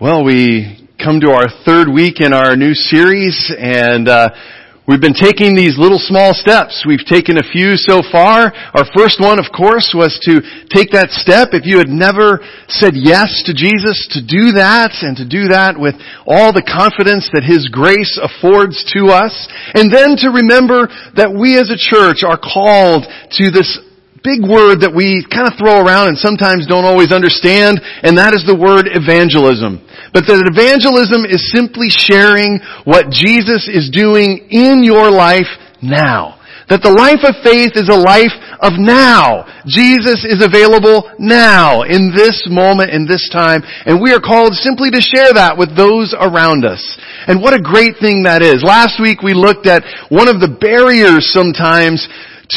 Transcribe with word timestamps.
Well, 0.00 0.24
we 0.24 0.88
come 0.96 1.20
to 1.20 1.28
our 1.28 1.52
third 1.68 1.92
week 1.92 2.24
in 2.24 2.32
our 2.32 2.56
new 2.56 2.72
series 2.72 3.52
and 3.52 4.08
uh, 4.08 4.32
we've 4.88 4.96
been 5.00 5.12
taking 5.12 5.52
these 5.52 5.76
little 5.76 6.00
small 6.00 6.32
steps. 6.32 6.88
We've 6.88 7.04
taken 7.04 7.36
a 7.36 7.44
few 7.44 7.76
so 7.76 8.00
far. 8.10 8.48
Our 8.72 8.88
first 8.96 9.20
one, 9.20 9.36
of 9.36 9.52
course, 9.52 9.92
was 9.92 10.16
to 10.24 10.40
take 10.72 10.96
that 10.96 11.12
step. 11.12 11.52
If 11.52 11.68
you 11.68 11.76
had 11.76 11.92
never 11.92 12.40
said 12.72 12.96
yes 12.96 13.44
to 13.44 13.52
Jesus, 13.52 14.08
to 14.16 14.24
do 14.24 14.56
that 14.56 15.04
and 15.04 15.20
to 15.20 15.28
do 15.28 15.52
that 15.52 15.76
with 15.76 16.00
all 16.24 16.56
the 16.56 16.64
confidence 16.64 17.28
that 17.36 17.44
His 17.44 17.68
grace 17.68 18.16
affords 18.16 18.80
to 18.96 19.12
us. 19.12 19.36
And 19.76 19.92
then 19.92 20.16
to 20.24 20.32
remember 20.32 20.88
that 21.12 21.28
we 21.28 21.60
as 21.60 21.68
a 21.68 21.76
church 21.76 22.24
are 22.24 22.40
called 22.40 23.04
to 23.04 23.52
this 23.52 23.76
big 24.22 24.44
word 24.44 24.84
that 24.84 24.92
we 24.92 25.24
kind 25.28 25.48
of 25.48 25.56
throw 25.56 25.80
around 25.80 26.08
and 26.12 26.18
sometimes 26.18 26.66
don't 26.68 26.84
always 26.84 27.12
understand, 27.12 27.80
and 28.04 28.16
that 28.18 28.36
is 28.36 28.44
the 28.44 28.56
word 28.56 28.88
evangelism. 28.88 29.80
But 30.12 30.26
that 30.26 30.42
evangelism 30.44 31.24
is 31.24 31.52
simply 31.52 31.88
sharing 31.88 32.60
what 32.84 33.10
Jesus 33.10 33.70
is 33.70 33.88
doing 33.92 34.48
in 34.50 34.82
your 34.82 35.10
life 35.10 35.48
now. 35.80 36.40
That 36.70 36.86
the 36.86 36.94
life 36.94 37.26
of 37.26 37.34
faith 37.42 37.74
is 37.74 37.90
a 37.90 37.98
life 37.98 38.30
of 38.62 38.78
now. 38.78 39.42
Jesus 39.66 40.22
is 40.22 40.38
available 40.38 41.10
now, 41.18 41.82
in 41.82 42.14
this 42.14 42.46
moment, 42.46 42.94
in 42.94 43.10
this 43.10 43.26
time, 43.34 43.66
and 43.90 43.98
we 43.98 44.14
are 44.14 44.22
called 44.22 44.54
simply 44.54 44.86
to 44.94 45.02
share 45.02 45.34
that 45.34 45.58
with 45.58 45.74
those 45.74 46.14
around 46.14 46.62
us. 46.62 46.78
And 47.26 47.42
what 47.42 47.58
a 47.58 47.62
great 47.62 47.98
thing 47.98 48.22
that 48.22 48.38
is. 48.38 48.62
Last 48.62 49.02
week 49.02 49.18
we 49.18 49.34
looked 49.34 49.66
at 49.66 49.82
one 50.14 50.30
of 50.30 50.38
the 50.38 50.54
barriers 50.62 51.26
sometimes 51.34 52.06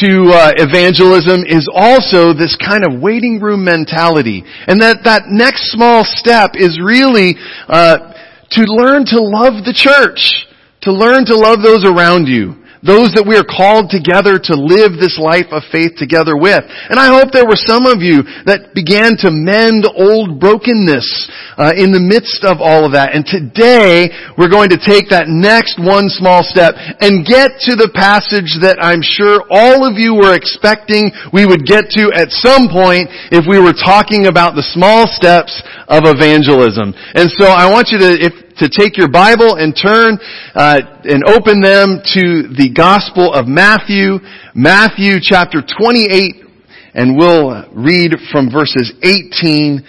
to 0.02 0.32
uh, 0.34 0.52
evangelism 0.58 1.46
is 1.46 1.70
also 1.72 2.34
this 2.34 2.56
kind 2.56 2.84
of 2.86 3.00
waiting 3.00 3.40
room 3.40 3.64
mentality, 3.64 4.44
and 4.68 4.82
that 4.82 5.04
that 5.04 5.24
next 5.28 5.72
small 5.72 6.04
step 6.04 6.52
is 6.56 6.80
really 6.82 7.36
uh, 7.68 8.14
to 8.52 8.62
learn 8.64 9.06
to 9.06 9.22
love 9.22 9.66
the 9.66 9.74
church, 9.74 10.48
to 10.82 10.92
learn 10.92 11.26
to 11.26 11.36
love 11.36 11.62
those 11.62 11.86
around 11.86 12.28
you 12.28 12.63
those 12.84 13.16
that 13.16 13.24
we 13.24 13.40
are 13.40 13.48
called 13.48 13.88
together 13.88 14.36
to 14.36 14.54
live 14.60 15.00
this 15.00 15.16
life 15.16 15.48
of 15.56 15.64
faith 15.72 15.96
together 15.96 16.36
with. 16.36 16.68
And 16.92 17.00
I 17.00 17.16
hope 17.16 17.32
there 17.32 17.48
were 17.48 17.60
some 17.60 17.88
of 17.88 18.04
you 18.04 18.28
that 18.44 18.76
began 18.76 19.16
to 19.24 19.32
mend 19.32 19.88
old 19.88 20.38
brokenness 20.38 21.08
uh, 21.56 21.72
in 21.80 21.96
the 21.96 22.04
midst 22.04 22.44
of 22.44 22.60
all 22.60 22.84
of 22.84 22.92
that. 22.92 23.16
And 23.16 23.24
today 23.24 24.12
we're 24.36 24.52
going 24.52 24.70
to 24.76 24.80
take 24.80 25.08
that 25.16 25.32
next 25.32 25.80
one 25.80 26.12
small 26.12 26.44
step 26.44 26.76
and 27.00 27.24
get 27.24 27.64
to 27.72 27.80
the 27.80 27.88
passage 27.96 28.60
that 28.60 28.84
I'm 28.84 29.00
sure 29.00 29.48
all 29.48 29.88
of 29.88 29.96
you 29.96 30.20
were 30.20 30.36
expecting 30.36 31.16
we 31.32 31.48
would 31.48 31.64
get 31.64 31.88
to 31.96 32.12
at 32.12 32.36
some 32.36 32.68
point 32.68 33.08
if 33.32 33.48
we 33.48 33.64
were 33.64 33.74
talking 33.74 34.28
about 34.28 34.60
the 34.60 34.66
small 34.76 35.08
steps 35.08 35.56
of 35.88 36.04
evangelism. 36.04 36.92
And 37.16 37.32
so 37.40 37.48
I 37.48 37.72
want 37.72 37.96
you 37.96 38.00
to, 38.04 38.12
if 38.20 38.36
to 38.58 38.70
take 38.70 38.98
your 38.98 39.10
Bible 39.10 39.56
and 39.56 39.76
turn 39.76 40.18
uh, 40.56 40.80
and 41.04 41.24
open 41.28 41.62
them 41.62 42.02
to 42.14 42.48
the 42.54 42.72
Gospel 42.76 43.34
of 43.34 43.48
Matthew, 43.48 44.20
Matthew 44.54 45.18
chapter 45.22 45.62
28, 45.62 46.46
and 46.94 47.18
we'll 47.18 47.70
read 47.74 48.14
from 48.32 48.52
verses 48.52 48.94
18 49.02 49.84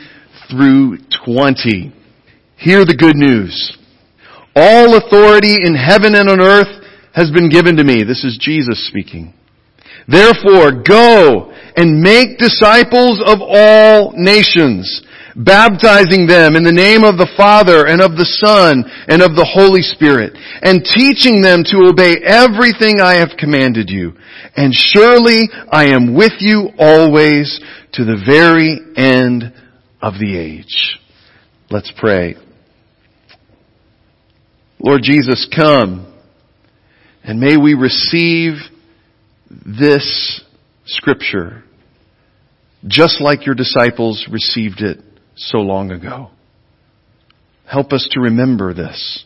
through 0.50 0.98
20. 1.24 1.92
Hear 2.56 2.84
the 2.84 2.96
good 2.96 3.16
news. 3.16 3.76
All 4.56 4.96
authority 4.96 5.56
in 5.64 5.74
heaven 5.74 6.14
and 6.14 6.30
on 6.30 6.40
earth 6.40 6.84
has 7.14 7.30
been 7.30 7.48
given 7.48 7.76
to 7.76 7.84
me. 7.84 8.04
This 8.04 8.24
is 8.24 8.38
Jesus 8.40 8.86
speaking. 8.88 9.34
Therefore, 10.06 10.82
go 10.82 11.52
and 11.76 12.00
make 12.00 12.38
disciples 12.38 13.22
of 13.24 13.38
all 13.40 14.12
nations 14.14 15.02
baptizing 15.36 16.26
them 16.26 16.56
in 16.56 16.62
the 16.62 16.72
name 16.72 17.02
of 17.02 17.18
the 17.18 17.30
Father 17.36 17.86
and 17.86 18.00
of 18.00 18.16
the 18.16 18.28
Son 18.42 18.84
and 19.08 19.22
of 19.22 19.34
the 19.34 19.46
Holy 19.46 19.82
Spirit, 19.82 20.32
and 20.62 20.84
teaching 20.84 21.42
them 21.42 21.64
to 21.64 21.90
obey 21.90 22.16
everything 22.22 23.00
I 23.00 23.14
have 23.18 23.36
commanded 23.38 23.90
you. 23.90 24.14
And 24.56 24.72
surely 24.72 25.48
I 25.70 25.86
am 25.86 26.14
with 26.14 26.38
you 26.38 26.70
always 26.78 27.60
to 27.94 28.04
the 28.04 28.22
very 28.26 28.78
end 28.96 29.52
of 30.00 30.14
the 30.14 30.38
age. 30.38 31.00
Let's 31.70 31.92
pray. 31.96 32.36
Lord 34.78 35.02
Jesus, 35.02 35.48
come 35.54 36.12
and 37.24 37.40
may 37.40 37.56
we 37.56 37.74
receive 37.74 38.54
this 39.48 40.42
scripture 40.84 41.64
just 42.86 43.20
like 43.20 43.46
your 43.46 43.54
disciples 43.54 44.28
received 44.30 44.82
it 44.82 44.98
so 45.36 45.58
long 45.58 45.90
ago. 45.90 46.30
Help 47.66 47.92
us 47.92 48.08
to 48.12 48.20
remember 48.20 48.74
this. 48.74 49.24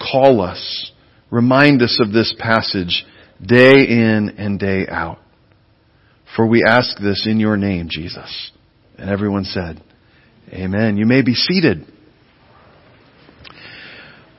Call 0.00 0.40
us. 0.40 0.92
Remind 1.30 1.82
us 1.82 1.98
of 2.04 2.12
this 2.12 2.34
passage 2.38 3.04
day 3.44 3.86
in 3.88 4.34
and 4.38 4.58
day 4.58 4.86
out. 4.88 5.18
For 6.36 6.46
we 6.46 6.62
ask 6.66 6.98
this 6.98 7.26
in 7.28 7.40
your 7.40 7.56
name, 7.56 7.88
Jesus. 7.90 8.52
And 8.98 9.10
everyone 9.10 9.44
said, 9.44 9.82
Amen. 10.52 10.96
You 10.96 11.06
may 11.06 11.22
be 11.22 11.34
seated. 11.34 11.86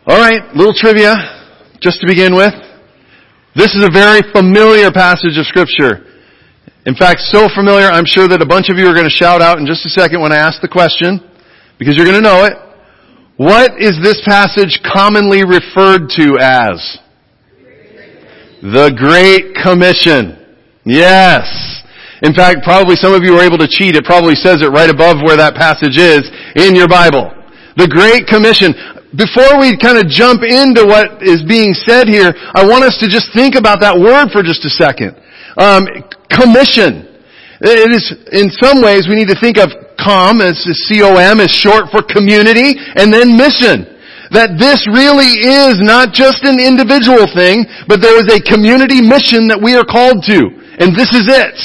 Alright, 0.08 0.56
little 0.56 0.74
trivia, 0.74 1.14
just 1.80 2.02
to 2.02 2.08
begin 2.08 2.36
with. 2.36 2.54
This 3.56 3.76
is 3.76 3.84
a 3.84 3.92
very 3.92 4.22
familiar 4.34 4.92
passage 4.92 5.38
of 5.38 5.46
scripture. 5.46 6.06
In 6.86 6.96
fact, 6.96 7.22
so 7.30 7.48
familiar, 7.54 7.86
I'm 7.86 8.10
sure 8.10 8.28
that 8.28 8.42
a 8.42 8.46
bunch 8.46 8.70
of 8.70 8.78
you 8.78 8.88
are 8.88 8.94
going 8.98 9.06
to 9.06 9.14
shout 9.14 9.42
out 9.42 9.60
in 9.60 9.68
just 9.70 9.86
a 9.86 9.90
second 9.90 10.22
when 10.22 10.32
I 10.34 10.38
ask 10.38 10.62
the 10.62 10.68
question, 10.68 11.22
because 11.78 11.96
you're 11.96 12.10
going 12.10 12.18
to 12.18 12.26
know 12.26 12.46
it. 12.46 12.58
What 13.38 13.78
is 13.78 14.02
this 14.02 14.22
passage 14.26 14.82
commonly 14.82 15.46
referred 15.46 16.10
to 16.18 16.42
as? 16.42 16.78
The 18.62 18.94
Great 18.98 19.58
Commission. 19.62 20.38
Yes. 20.86 21.46
In 22.22 22.34
fact, 22.34 22.62
probably 22.62 22.96
some 22.98 23.14
of 23.14 23.22
you 23.22 23.38
are 23.38 23.46
able 23.46 23.58
to 23.58 23.70
cheat. 23.70 23.96
It 23.98 24.06
probably 24.06 24.38
says 24.38 24.62
it 24.62 24.70
right 24.70 24.90
above 24.90 25.22
where 25.26 25.38
that 25.38 25.58
passage 25.58 25.98
is 25.98 26.26
in 26.58 26.74
your 26.74 26.90
Bible. 26.90 27.34
The 27.78 27.90
Great 27.90 28.26
Commission. 28.26 28.74
Before 29.18 29.58
we 29.58 29.78
kind 29.78 29.98
of 29.98 30.06
jump 30.06 30.46
into 30.46 30.86
what 30.86 31.26
is 31.26 31.42
being 31.46 31.74
said 31.74 32.06
here, 32.06 32.34
I 32.54 32.66
want 32.66 32.86
us 32.86 32.98
to 33.02 33.10
just 33.10 33.34
think 33.34 33.58
about 33.58 33.82
that 33.82 33.98
word 33.98 34.30
for 34.30 34.46
just 34.46 34.66
a 34.66 34.74
second. 34.74 35.18
Um, 35.58 35.84
commission. 36.34 37.08
It 37.62 37.94
is, 37.94 38.10
in 38.34 38.50
some 38.50 38.82
ways, 38.82 39.06
we 39.08 39.16
need 39.16 39.30
to 39.30 39.40
think 39.40 39.62
of 39.62 39.70
com 40.02 40.42
as 40.42 40.58
the 40.66 40.74
C-O-M 40.74 41.40
is 41.40 41.54
short 41.54 41.94
for 41.94 42.02
community, 42.02 42.74
and 42.98 43.14
then 43.14 43.38
mission. 43.38 43.86
That 44.34 44.58
this 44.58 44.88
really 44.88 45.44
is 45.44 45.78
not 45.84 46.16
just 46.16 46.42
an 46.48 46.58
individual 46.58 47.28
thing, 47.36 47.68
but 47.86 48.02
there 48.02 48.18
is 48.18 48.32
a 48.32 48.40
community 48.42 49.04
mission 49.04 49.52
that 49.52 49.60
we 49.60 49.76
are 49.76 49.86
called 49.86 50.24
to. 50.32 50.40
And 50.80 50.96
this 50.96 51.12
is 51.14 51.28
it. 51.28 51.60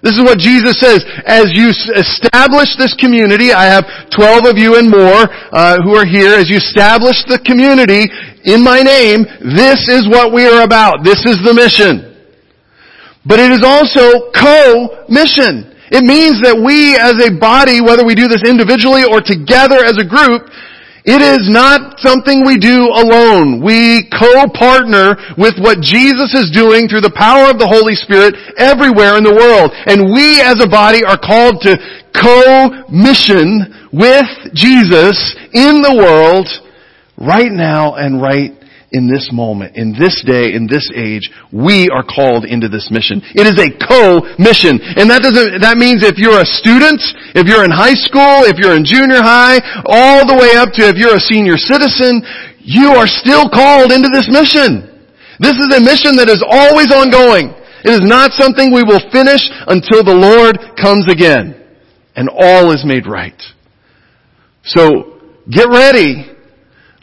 This 0.00 0.14
is 0.14 0.22
what 0.22 0.38
Jesus 0.38 0.78
says. 0.78 1.02
As 1.26 1.50
you 1.52 1.74
establish 1.74 2.76
this 2.78 2.94
community, 2.94 3.50
I 3.50 3.66
have 3.66 3.84
12 4.14 4.46
of 4.46 4.56
you 4.56 4.78
and 4.78 4.88
more 4.88 5.26
uh, 5.50 5.82
who 5.82 5.96
are 5.96 6.06
here. 6.06 6.38
As 6.38 6.48
you 6.48 6.62
establish 6.62 7.24
the 7.26 7.42
community 7.42 8.06
in 8.46 8.62
my 8.62 8.80
name, 8.84 9.26
this 9.42 9.88
is 9.90 10.06
what 10.06 10.30
we 10.30 10.46
are 10.46 10.62
about. 10.62 11.02
This 11.02 11.26
is 11.26 11.42
the 11.42 11.52
mission. 11.56 12.13
But 13.26 13.40
it 13.40 13.50
is 13.50 13.64
also 13.64 14.30
co-mission. 14.36 15.72
It 15.88 16.04
means 16.04 16.40
that 16.44 16.56
we 16.60 16.96
as 16.96 17.16
a 17.24 17.32
body, 17.32 17.80
whether 17.80 18.04
we 18.04 18.14
do 18.14 18.28
this 18.28 18.44
individually 18.44 19.04
or 19.04 19.20
together 19.20 19.84
as 19.84 19.96
a 19.96 20.04
group, 20.04 20.48
it 21.04 21.20
is 21.20 21.52
not 21.52 22.00
something 22.00 22.48
we 22.48 22.56
do 22.56 22.88
alone. 22.88 23.60
We 23.60 24.08
co-partner 24.08 25.36
with 25.36 25.60
what 25.60 25.84
Jesus 25.84 26.32
is 26.32 26.48
doing 26.48 26.88
through 26.88 27.04
the 27.04 27.12
power 27.12 27.52
of 27.52 27.60
the 27.60 27.68
Holy 27.68 27.92
Spirit 27.92 28.32
everywhere 28.56 29.20
in 29.20 29.24
the 29.24 29.36
world. 29.36 29.76
And 29.84 30.08
we 30.08 30.40
as 30.40 30.64
a 30.64 30.68
body 30.68 31.04
are 31.04 31.20
called 31.20 31.60
to 31.68 31.76
co-mission 32.16 33.92
with 33.92 34.28
Jesus 34.56 35.36
in 35.52 35.84
the 35.84 35.92
world 35.92 36.48
right 37.20 37.52
now 37.52 38.00
and 38.00 38.20
right 38.20 38.56
in 38.94 39.10
this 39.10 39.34
moment, 39.34 39.74
in 39.74 39.90
this 39.90 40.22
day, 40.22 40.54
in 40.54 40.70
this 40.70 40.86
age, 40.94 41.26
we 41.50 41.90
are 41.90 42.06
called 42.06 42.46
into 42.46 42.70
this 42.70 42.94
mission. 42.94 43.18
It 43.34 43.42
is 43.42 43.58
a 43.58 43.74
co-mission. 43.74 44.78
And 44.78 45.10
that 45.10 45.26
doesn't, 45.26 45.58
that 45.66 45.74
means 45.82 46.06
if 46.06 46.14
you're 46.14 46.38
a 46.38 46.46
student, 46.46 47.02
if 47.34 47.50
you're 47.50 47.66
in 47.66 47.74
high 47.74 47.98
school, 47.98 48.46
if 48.46 48.54
you're 48.62 48.78
in 48.78 48.86
junior 48.86 49.18
high, 49.18 49.58
all 49.90 50.22
the 50.22 50.38
way 50.38 50.54
up 50.54 50.70
to 50.78 50.86
if 50.86 50.94
you're 50.94 51.18
a 51.18 51.26
senior 51.26 51.58
citizen, 51.58 52.22
you 52.62 52.94
are 52.94 53.10
still 53.10 53.50
called 53.50 53.90
into 53.90 54.06
this 54.14 54.30
mission. 54.30 54.86
This 55.42 55.58
is 55.58 55.74
a 55.74 55.82
mission 55.82 56.14
that 56.22 56.30
is 56.30 56.38
always 56.46 56.94
ongoing. 56.94 57.50
It 57.82 57.92
is 57.98 58.06
not 58.06 58.30
something 58.32 58.70
we 58.70 58.86
will 58.86 59.02
finish 59.10 59.50
until 59.66 60.06
the 60.06 60.14
Lord 60.14 60.54
comes 60.78 61.10
again 61.10 61.58
and 62.14 62.30
all 62.30 62.70
is 62.70 62.86
made 62.86 63.10
right. 63.10 63.36
So, 64.62 65.18
get 65.50 65.68
ready 65.68 66.33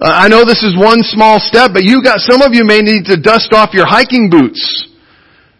Uh, 0.02 0.10
I 0.10 0.28
know 0.28 0.44
this 0.44 0.64
is 0.66 0.74
one 0.74 1.06
small 1.06 1.38
step, 1.40 1.78
but 1.78 1.86
you 1.86 2.02
got, 2.02 2.18
some 2.18 2.42
of 2.42 2.58
you 2.58 2.66
may 2.66 2.82
need 2.82 3.06
to 3.06 3.22
dust 3.22 3.54
off 3.54 3.70
your 3.72 3.86
hiking 3.86 4.32
boots. 4.32 4.58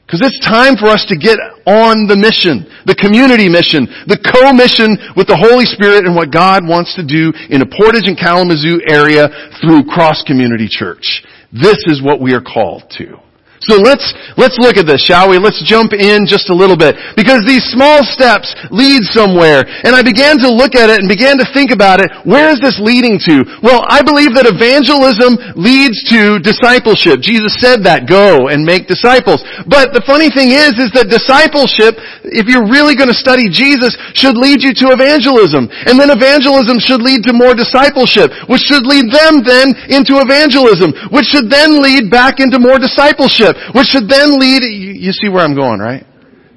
Cause 0.10 0.20
it's 0.28 0.44
time 0.44 0.76
for 0.76 0.92
us 0.92 1.06
to 1.08 1.16
get 1.16 1.40
on 1.64 2.04
the 2.04 2.20
mission, 2.20 2.68
the 2.84 2.98
community 3.00 3.48
mission, 3.48 3.88
the 4.12 4.20
co-mission 4.20 5.00
with 5.16 5.32
the 5.32 5.40
Holy 5.40 5.64
Spirit 5.64 6.04
and 6.04 6.12
what 6.12 6.36
God 6.36 6.68
wants 6.68 7.00
to 7.00 7.06
do 7.06 7.32
in 7.48 7.64
a 7.64 7.70
Portage 7.70 8.12
and 8.12 8.20
Kalamazoo 8.20 8.84
area 8.92 9.32
through 9.64 9.88
Cross 9.88 10.28
Community 10.28 10.68
Church. 10.68 11.24
This 11.56 11.88
is 11.88 12.04
what 12.04 12.20
we 12.20 12.36
are 12.36 12.44
called 12.44 12.92
to. 13.00 13.24
So 13.70 13.78
let's, 13.78 14.10
let's 14.42 14.58
look 14.58 14.74
at 14.82 14.90
this, 14.90 15.06
shall 15.06 15.30
we? 15.30 15.38
Let's 15.38 15.62
jump 15.62 15.94
in 15.94 16.26
just 16.26 16.50
a 16.50 16.56
little 16.58 16.74
bit. 16.74 16.98
Because 17.14 17.46
these 17.46 17.62
small 17.70 18.02
steps 18.02 18.50
lead 18.74 19.06
somewhere. 19.06 19.62
And 19.86 19.94
I 19.94 20.02
began 20.02 20.42
to 20.42 20.50
look 20.50 20.74
at 20.74 20.90
it 20.90 20.98
and 20.98 21.06
began 21.06 21.38
to 21.38 21.46
think 21.54 21.70
about 21.70 22.02
it. 22.02 22.10
Where 22.26 22.50
is 22.50 22.58
this 22.58 22.82
leading 22.82 23.22
to? 23.30 23.46
Well, 23.62 23.86
I 23.86 24.02
believe 24.02 24.34
that 24.34 24.50
evangelism 24.50 25.38
leads 25.54 26.02
to 26.10 26.42
discipleship. 26.42 27.22
Jesus 27.22 27.54
said 27.62 27.86
that, 27.86 28.10
go 28.10 28.50
and 28.50 28.66
make 28.66 28.90
disciples. 28.90 29.46
But 29.70 29.94
the 29.94 30.02
funny 30.10 30.34
thing 30.34 30.50
is, 30.50 30.82
is 30.82 30.90
that 30.98 31.14
discipleship, 31.14 32.02
if 32.34 32.50
you're 32.50 32.66
really 32.66 32.98
going 32.98 33.14
to 33.14 33.18
study 33.18 33.46
Jesus, 33.46 33.94
should 34.18 34.42
lead 34.42 34.66
you 34.66 34.74
to 34.74 34.90
evangelism. 34.90 35.70
And 35.86 36.02
then 36.02 36.10
evangelism 36.10 36.82
should 36.82 37.06
lead 37.06 37.22
to 37.30 37.34
more 37.38 37.54
discipleship, 37.54 38.34
which 38.50 38.66
should 38.66 38.90
lead 38.90 39.14
them 39.14 39.46
then 39.46 39.78
into 39.94 40.18
evangelism, 40.18 41.14
which 41.14 41.30
should 41.30 41.46
then 41.54 41.78
lead 41.78 42.10
back 42.10 42.42
into 42.42 42.58
more 42.58 42.82
discipleship 42.82 43.51
which 43.74 43.88
should 43.88 44.08
then 44.08 44.40
lead, 44.40 44.64
you, 44.64 45.12
see 45.12 45.30
where 45.30 45.44
I'm 45.44 45.56
going, 45.56 45.80
right? 45.80 46.06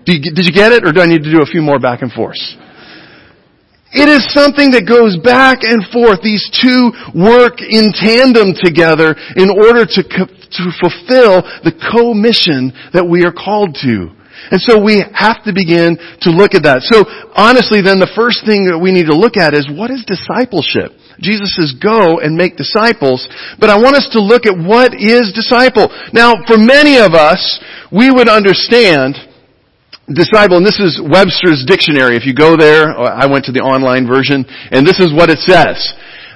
Did 0.04 0.44
you 0.44 0.52
get 0.52 0.72
it, 0.72 0.84
or 0.84 0.92
do 0.92 1.00
I 1.00 1.06
need 1.06 1.24
to 1.24 1.32
do 1.32 1.40
a 1.40 1.48
few 1.48 1.62
more 1.62 1.78
back 1.78 2.02
and 2.02 2.12
forth? 2.12 2.36
It 3.94 4.10
is 4.10 4.26
something 4.34 4.74
that 4.74 4.90
goes 4.90 5.14
back 5.22 5.62
and 5.62 5.86
forth. 5.94 6.18
These 6.18 6.50
two 6.50 6.90
work 7.14 7.62
in 7.62 7.94
tandem 7.94 8.50
together 8.58 9.14
in 9.38 9.54
order 9.54 9.86
to, 9.86 10.02
to 10.02 10.62
fulfill 10.82 11.46
the 11.62 11.70
co-mission 11.94 12.74
that 12.90 13.06
we 13.06 13.22
are 13.22 13.30
called 13.30 13.78
to. 13.86 14.10
And 14.50 14.58
so 14.60 14.82
we 14.82 14.98
have 15.14 15.46
to 15.46 15.54
begin 15.54 15.94
to 16.26 16.30
look 16.34 16.58
at 16.58 16.66
that. 16.66 16.82
So 16.82 17.06
honestly 17.38 17.80
then 17.86 18.02
the 18.02 18.10
first 18.18 18.42
thing 18.42 18.66
that 18.66 18.76
we 18.76 18.90
need 18.90 19.06
to 19.06 19.16
look 19.16 19.38
at 19.38 19.54
is 19.54 19.70
what 19.70 19.94
is 19.94 20.02
discipleship? 20.02 20.90
Jesus 21.20 21.54
says 21.56 21.72
go 21.78 22.18
and 22.18 22.36
make 22.36 22.56
disciples, 22.56 23.28
but 23.60 23.70
I 23.70 23.76
want 23.76 23.96
us 23.96 24.08
to 24.12 24.20
look 24.20 24.46
at 24.46 24.56
what 24.56 24.94
is 24.94 25.32
disciple. 25.34 25.88
Now 26.12 26.34
for 26.46 26.58
many 26.58 26.98
of 26.98 27.14
us, 27.14 27.60
we 27.92 28.10
would 28.10 28.28
understand 28.28 29.16
disciple, 30.12 30.58
and 30.58 30.66
this 30.66 30.80
is 30.80 31.00
Webster's 31.00 31.64
dictionary. 31.64 32.16
If 32.16 32.26
you 32.26 32.34
go 32.34 32.56
there, 32.56 32.92
uh, 32.92 33.16
I 33.16 33.26
went 33.26 33.46
to 33.46 33.52
the 33.52 33.64
online 33.64 34.06
version, 34.06 34.44
and 34.70 34.84
this 34.84 35.00
is 35.00 35.14
what 35.14 35.30
it 35.30 35.38
says. 35.40 35.80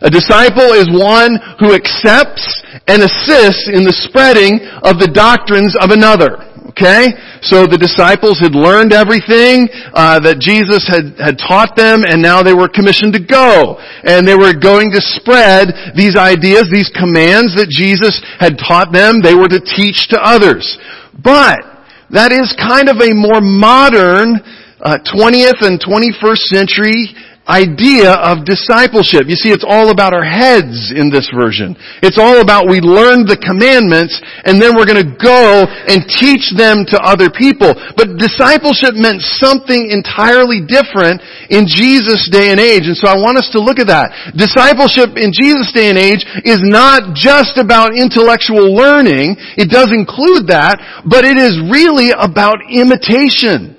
A 0.00 0.08
disciple 0.08 0.72
is 0.72 0.88
one 0.88 1.36
who 1.58 1.74
accepts 1.74 2.46
and 2.86 3.02
assists 3.02 3.68
in 3.68 3.82
the 3.82 3.92
spreading 3.92 4.62
of 4.86 5.02
the 5.02 5.10
doctrines 5.10 5.74
of 5.76 5.90
another. 5.90 6.47
Okay? 6.78 7.10
So 7.42 7.66
the 7.66 7.74
disciples 7.74 8.38
had 8.38 8.54
learned 8.54 8.94
everything 8.94 9.66
uh, 9.90 10.22
that 10.22 10.38
Jesus 10.38 10.86
had, 10.86 11.18
had 11.18 11.34
taught 11.34 11.74
them, 11.74 12.06
and 12.06 12.22
now 12.22 12.46
they 12.46 12.54
were 12.54 12.70
commissioned 12.70 13.18
to 13.18 13.22
go. 13.22 13.82
And 14.06 14.22
they 14.22 14.38
were 14.38 14.54
going 14.54 14.94
to 14.94 15.02
spread 15.02 15.74
these 15.98 16.14
ideas, 16.14 16.70
these 16.70 16.86
commands 16.94 17.58
that 17.58 17.66
Jesus 17.66 18.22
had 18.38 18.62
taught 18.62 18.94
them, 18.94 19.18
they 19.18 19.34
were 19.34 19.50
to 19.50 19.58
teach 19.58 20.14
to 20.14 20.22
others. 20.22 20.78
But, 21.18 21.66
that 22.14 22.30
is 22.30 22.54
kind 22.54 22.86
of 22.86 23.02
a 23.02 23.10
more 23.10 23.42
modern 23.42 24.38
uh, 24.78 25.02
20th 25.02 25.66
and 25.66 25.82
21st 25.82 26.42
century 26.46 27.10
idea 27.48 28.12
of 28.12 28.44
discipleship. 28.44 29.24
You 29.24 29.34
see, 29.40 29.48
it's 29.48 29.64
all 29.64 29.88
about 29.88 30.12
our 30.12 30.24
heads 30.24 30.92
in 30.92 31.08
this 31.08 31.32
version. 31.32 31.72
It's 32.04 32.20
all 32.20 32.44
about 32.44 32.68
we 32.68 32.84
learned 32.84 33.24
the 33.24 33.40
commandments 33.40 34.20
and 34.44 34.60
then 34.60 34.76
we're 34.76 34.84
going 34.84 35.00
to 35.00 35.16
go 35.16 35.64
and 35.88 36.04
teach 36.04 36.52
them 36.52 36.84
to 36.92 37.00
other 37.00 37.32
people. 37.32 37.72
But 37.96 38.20
discipleship 38.20 39.00
meant 39.00 39.24
something 39.24 39.88
entirely 39.88 40.60
different 40.60 41.24
in 41.48 41.64
Jesus' 41.64 42.28
day 42.28 42.52
and 42.52 42.60
age. 42.60 42.84
And 42.84 42.96
so 42.96 43.08
I 43.08 43.16
want 43.16 43.40
us 43.40 43.48
to 43.56 43.60
look 43.64 43.80
at 43.80 43.88
that. 43.88 44.12
Discipleship 44.36 45.16
in 45.16 45.32
Jesus' 45.32 45.72
day 45.72 45.88
and 45.88 45.96
age 45.96 46.28
is 46.44 46.60
not 46.60 47.16
just 47.16 47.56
about 47.56 47.96
intellectual 47.96 48.76
learning. 48.76 49.40
It 49.56 49.72
does 49.72 49.88
include 49.88 50.52
that, 50.52 50.76
but 51.08 51.24
it 51.24 51.40
is 51.40 51.56
really 51.72 52.12
about 52.12 52.60
imitation. 52.68 53.77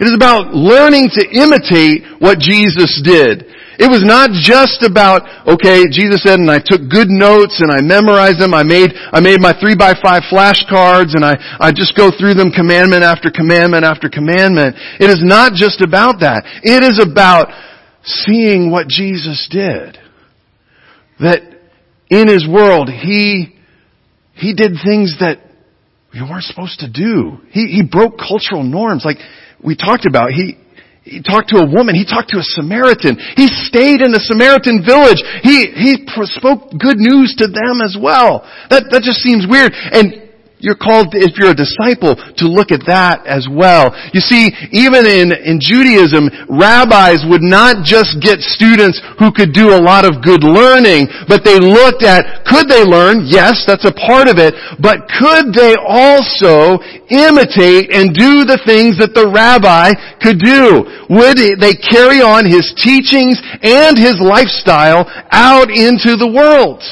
It 0.00 0.06
is 0.06 0.14
about 0.14 0.54
learning 0.54 1.10
to 1.18 1.22
imitate 1.26 2.06
what 2.22 2.38
Jesus 2.38 3.00
did. 3.02 3.50
It 3.78 3.86
was 3.86 4.02
not 4.02 4.30
just 4.34 4.82
about, 4.82 5.22
okay, 5.46 5.86
Jesus 5.86 6.22
said, 6.26 6.42
and 6.42 6.50
I 6.50 6.58
took 6.58 6.90
good 6.90 7.06
notes 7.06 7.62
and 7.62 7.70
I 7.70 7.78
memorized 7.80 8.42
them. 8.42 8.54
I 8.54 8.66
made, 8.66 8.90
I 8.94 9.22
made 9.22 9.38
my 9.38 9.54
three 9.54 9.78
by 9.78 9.94
five 9.94 10.26
flashcards 10.26 11.14
and 11.14 11.22
I, 11.22 11.38
I 11.62 11.70
just 11.70 11.94
go 11.94 12.10
through 12.10 12.34
them 12.34 12.50
commandment 12.50 13.06
after 13.06 13.30
commandment 13.30 13.84
after 13.86 14.10
commandment. 14.10 14.74
It 14.98 15.10
is 15.10 15.22
not 15.22 15.54
just 15.54 15.80
about 15.80 16.26
that. 16.26 16.42
It 16.62 16.82
is 16.82 16.98
about 16.98 17.54
seeing 18.02 18.70
what 18.70 18.88
Jesus 18.88 19.46
did. 19.50 19.98
That 21.20 21.42
in 22.10 22.26
His 22.26 22.46
world, 22.50 22.90
He, 22.90 23.54
He 24.34 24.54
did 24.54 24.74
things 24.82 25.18
that 25.20 25.38
we 26.12 26.22
weren't 26.22 26.44
supposed 26.44 26.80
to 26.80 26.90
do. 26.90 27.38
He, 27.50 27.66
He 27.66 27.82
broke 27.82 28.18
cultural 28.18 28.64
norms. 28.64 29.04
Like, 29.04 29.18
we 29.62 29.76
talked 29.76 30.06
about, 30.06 30.30
he, 30.30 30.56
he 31.02 31.22
talked 31.22 31.48
to 31.50 31.58
a 31.58 31.66
woman. 31.66 31.94
He 31.96 32.04
talked 32.04 32.30
to 32.30 32.38
a 32.38 32.44
Samaritan. 32.44 33.16
He 33.36 33.48
stayed 33.48 34.04
in 34.04 34.12
a 34.12 34.20
Samaritan 34.20 34.84
village. 34.84 35.24
He, 35.42 35.72
he 35.72 36.04
spoke 36.36 36.68
good 36.76 37.00
news 37.00 37.34
to 37.38 37.48
them 37.48 37.80
as 37.80 37.96
well. 37.96 38.44
That, 38.68 38.92
that 38.92 39.02
just 39.02 39.24
seems 39.24 39.48
weird. 39.48 39.72
And 39.72 40.27
you're 40.58 40.78
called, 40.78 41.14
if 41.14 41.38
you're 41.38 41.54
a 41.54 41.58
disciple, 41.58 42.18
to 42.18 42.46
look 42.50 42.74
at 42.74 42.82
that 42.90 43.22
as 43.26 43.46
well. 43.46 43.94
You 44.10 44.18
see, 44.18 44.50
even 44.74 45.06
in, 45.06 45.30
in 45.30 45.62
Judaism, 45.62 46.26
rabbis 46.50 47.22
would 47.30 47.46
not 47.46 47.86
just 47.86 48.18
get 48.18 48.42
students 48.42 48.98
who 49.22 49.30
could 49.30 49.54
do 49.54 49.70
a 49.70 49.78
lot 49.78 50.02
of 50.02 50.18
good 50.18 50.42
learning, 50.42 51.06
but 51.30 51.46
they 51.46 51.62
looked 51.62 52.02
at, 52.02 52.42
could 52.42 52.66
they 52.66 52.82
learn? 52.82 53.22
Yes, 53.30 53.62
that's 53.66 53.86
a 53.86 53.94
part 53.94 54.26
of 54.26 54.42
it, 54.42 54.54
but 54.82 55.06
could 55.06 55.54
they 55.54 55.78
also 55.78 56.82
imitate 57.06 57.94
and 57.94 58.10
do 58.10 58.42
the 58.42 58.58
things 58.66 58.98
that 58.98 59.14
the 59.14 59.30
rabbi 59.30 59.94
could 60.18 60.42
do? 60.42 60.82
Would 61.06 61.38
they 61.62 61.78
carry 61.78 62.18
on 62.18 62.44
his 62.44 62.74
teachings 62.74 63.38
and 63.62 63.94
his 63.94 64.18
lifestyle 64.18 65.06
out 65.30 65.70
into 65.70 66.18
the 66.18 66.28
world? 66.28 66.82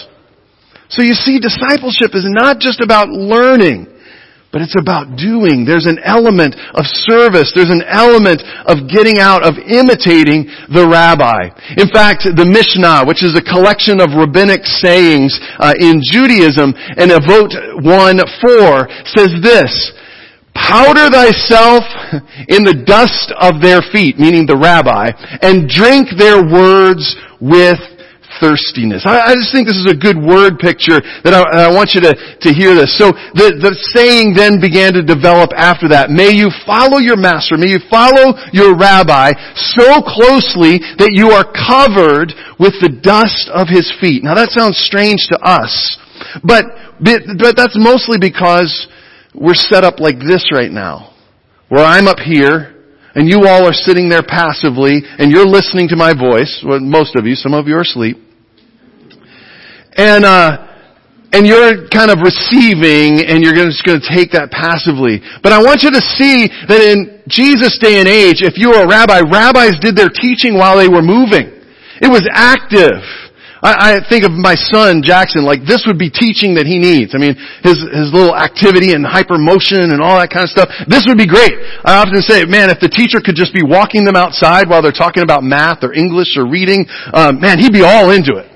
So 0.89 1.03
you 1.03 1.15
see, 1.15 1.39
discipleship 1.39 2.15
is 2.15 2.27
not 2.27 2.59
just 2.59 2.81
about 2.81 3.09
learning, 3.09 3.87
but 4.53 4.63
it's 4.63 4.79
about 4.79 5.19
doing. 5.19 5.67
There's 5.67 5.85
an 5.85 5.99
element 6.01 6.57
of 6.73 6.87
service. 6.87 7.53
There's 7.55 7.69
an 7.69 7.85
element 7.85 8.41
of 8.65 8.89
getting 8.89 9.19
out, 9.19 9.45
of 9.45 9.59
imitating 9.59 10.49
the 10.73 10.87
rabbi. 10.87 11.53
In 11.77 11.91
fact, 11.91 12.25
the 12.25 12.47
Mishnah, 12.47 13.05
which 13.05 13.21
is 13.21 13.37
a 13.37 13.45
collection 13.45 14.01
of 14.01 14.15
rabbinic 14.17 14.65
sayings 14.65 15.37
uh, 15.59 15.75
in 15.77 16.01
Judaism, 16.01 16.73
and 16.73 17.13
Avot 17.13 17.53
1-4 17.85 18.87
says 19.13 19.35
this, 19.43 19.93
Powder 20.57 21.13
thyself 21.13 21.85
in 22.49 22.65
the 22.65 22.81
dust 22.87 23.35
of 23.37 23.61
their 23.61 23.85
feet, 23.93 24.17
meaning 24.17 24.47
the 24.47 24.57
rabbi, 24.57 25.13
and 25.43 25.69
drink 25.69 26.09
their 26.17 26.41
words 26.41 27.13
with 27.45 27.77
thirstiness. 28.41 29.05
I, 29.05 29.33
I, 29.33 29.35
just 29.35 29.53
think 29.53 29.69
this 29.69 29.81
is 29.81 29.89
a 29.89 29.97
good 29.97 30.17
word 30.17 30.59
picture 30.59 31.01
that 31.25 31.33
I, 31.33 31.69
I 31.69 31.75
want 31.75 31.93
you 31.95 32.01
to, 32.05 32.13
to 32.15 32.51
hear 32.53 32.75
this. 32.75 32.97
So 32.97 33.13
the, 33.37 33.57
the 33.57 33.73
saying 33.95 34.35
then 34.37 34.61
began 34.61 34.93
to 34.95 35.03
develop 35.03 35.51
after 35.57 35.89
that. 35.93 36.11
May 36.11 36.33
you 36.37 36.53
follow 36.65 36.99
your 36.99 37.17
master. 37.17 37.57
May 37.57 37.73
you 37.73 37.83
follow 37.89 38.37
your 38.53 38.77
rabbi 38.77 39.33
so 39.77 40.05
closely 40.05 40.81
that 41.01 41.13
you 41.13 41.33
are 41.33 41.47
covered 41.47 42.33
with 42.61 42.77
the 42.81 42.93
dust 42.93 43.49
of 43.53 43.69
his 43.69 43.89
feet. 44.01 44.25
Now 44.25 44.35
that 44.35 44.53
sounds 44.53 44.79
strange 44.79 45.29
to 45.33 45.39
us, 45.41 45.73
but, 46.45 46.65
but 47.01 47.57
that's 47.57 47.77
mostly 47.77 48.19
because 48.21 48.89
we're 49.35 49.59
set 49.59 49.85
up 49.85 50.01
like 50.01 50.19
this 50.19 50.49
right 50.53 50.71
now. 50.71 51.13
Where 51.69 51.85
I'm 51.85 52.07
up 52.07 52.19
here, 52.19 52.77
and 53.17 53.29
you 53.29 53.49
all 53.49 53.67
are 53.67 53.73
sitting 53.73 54.09
there 54.09 54.23
passively, 54.23 55.01
and 55.19 55.33
you're 55.33 55.49
listening 55.49 55.89
to 55.89 55.97
my 55.97 56.13
voice, 56.13 56.63
well, 56.65 56.81
most 56.81 57.17
of 57.17 57.27
you, 57.27 57.35
some 57.35 57.55
of 57.55 57.67
you 57.67 57.75
are 57.77 57.81
asleep, 57.81 58.19
and 59.97 60.25
uh, 60.25 60.67
and 61.33 61.47
you're 61.47 61.89
kind 61.89 62.11
of 62.11 62.23
receiving 62.23 63.21
and 63.21 63.43
you're 63.43 63.57
just 63.57 63.85
going 63.85 64.01
to 64.01 64.09
take 64.09 64.33
that 64.33 64.49
passively. 64.49 65.21
But 65.43 65.53
I 65.53 65.61
want 65.61 65.83
you 65.83 65.91
to 65.91 66.01
see 66.01 66.49
that 66.71 66.81
in 66.81 67.21
Jesus' 67.29 67.77
day 67.83 67.99
and 67.99 68.09
age, 68.09 68.41
if 68.41 68.57
you 68.57 68.71
were 68.71 68.87
a 68.87 68.89
rabbi, 68.89 69.21
rabbis 69.21 69.77
did 69.83 69.99
their 69.99 70.09
teaching 70.09 70.57
while 70.57 70.79
they 70.79 70.89
were 70.89 71.03
moving. 71.03 71.51
It 72.01 72.09
was 72.09 72.25
active. 72.31 73.03
I, 73.61 74.01
I 74.01 74.09
think 74.09 74.25
of 74.25 74.33
my 74.33 74.55
son 74.55 75.03
Jackson, 75.03 75.45
like 75.45 75.65
this 75.65 75.85
would 75.89 75.99
be 75.99 76.09
teaching 76.09 76.55
that 76.57 76.69
he 76.69 76.79
needs. 76.79 77.17
I 77.17 77.19
mean, 77.19 77.35
his 77.65 77.81
his 77.85 78.09
little 78.13 78.37
activity 78.37 78.93
and 78.93 79.05
hyper 79.05 79.41
motion 79.41 79.93
and 79.93 80.01
all 80.01 80.21
that 80.21 80.31
kind 80.31 80.45
of 80.45 80.53
stuff. 80.53 80.69
This 80.87 81.09
would 81.09 81.19
be 81.19 81.27
great. 81.27 81.57
I 81.85 81.99
often 81.99 82.21
say, 82.23 82.45
man, 82.45 82.69
if 82.71 82.79
the 82.79 82.89
teacher 82.89 83.19
could 83.19 83.35
just 83.35 83.53
be 83.53 83.65
walking 83.65 84.05
them 84.05 84.15
outside 84.15 84.69
while 84.69 84.81
they're 84.81 84.95
talking 84.95 85.25
about 85.25 85.43
math 85.43 85.83
or 85.83 85.93
English 85.93 86.37
or 86.37 86.47
reading, 86.47 86.87
um, 87.13 87.41
man, 87.41 87.59
he'd 87.59 87.73
be 87.73 87.83
all 87.83 88.13
into 88.13 88.37
it. 88.37 88.56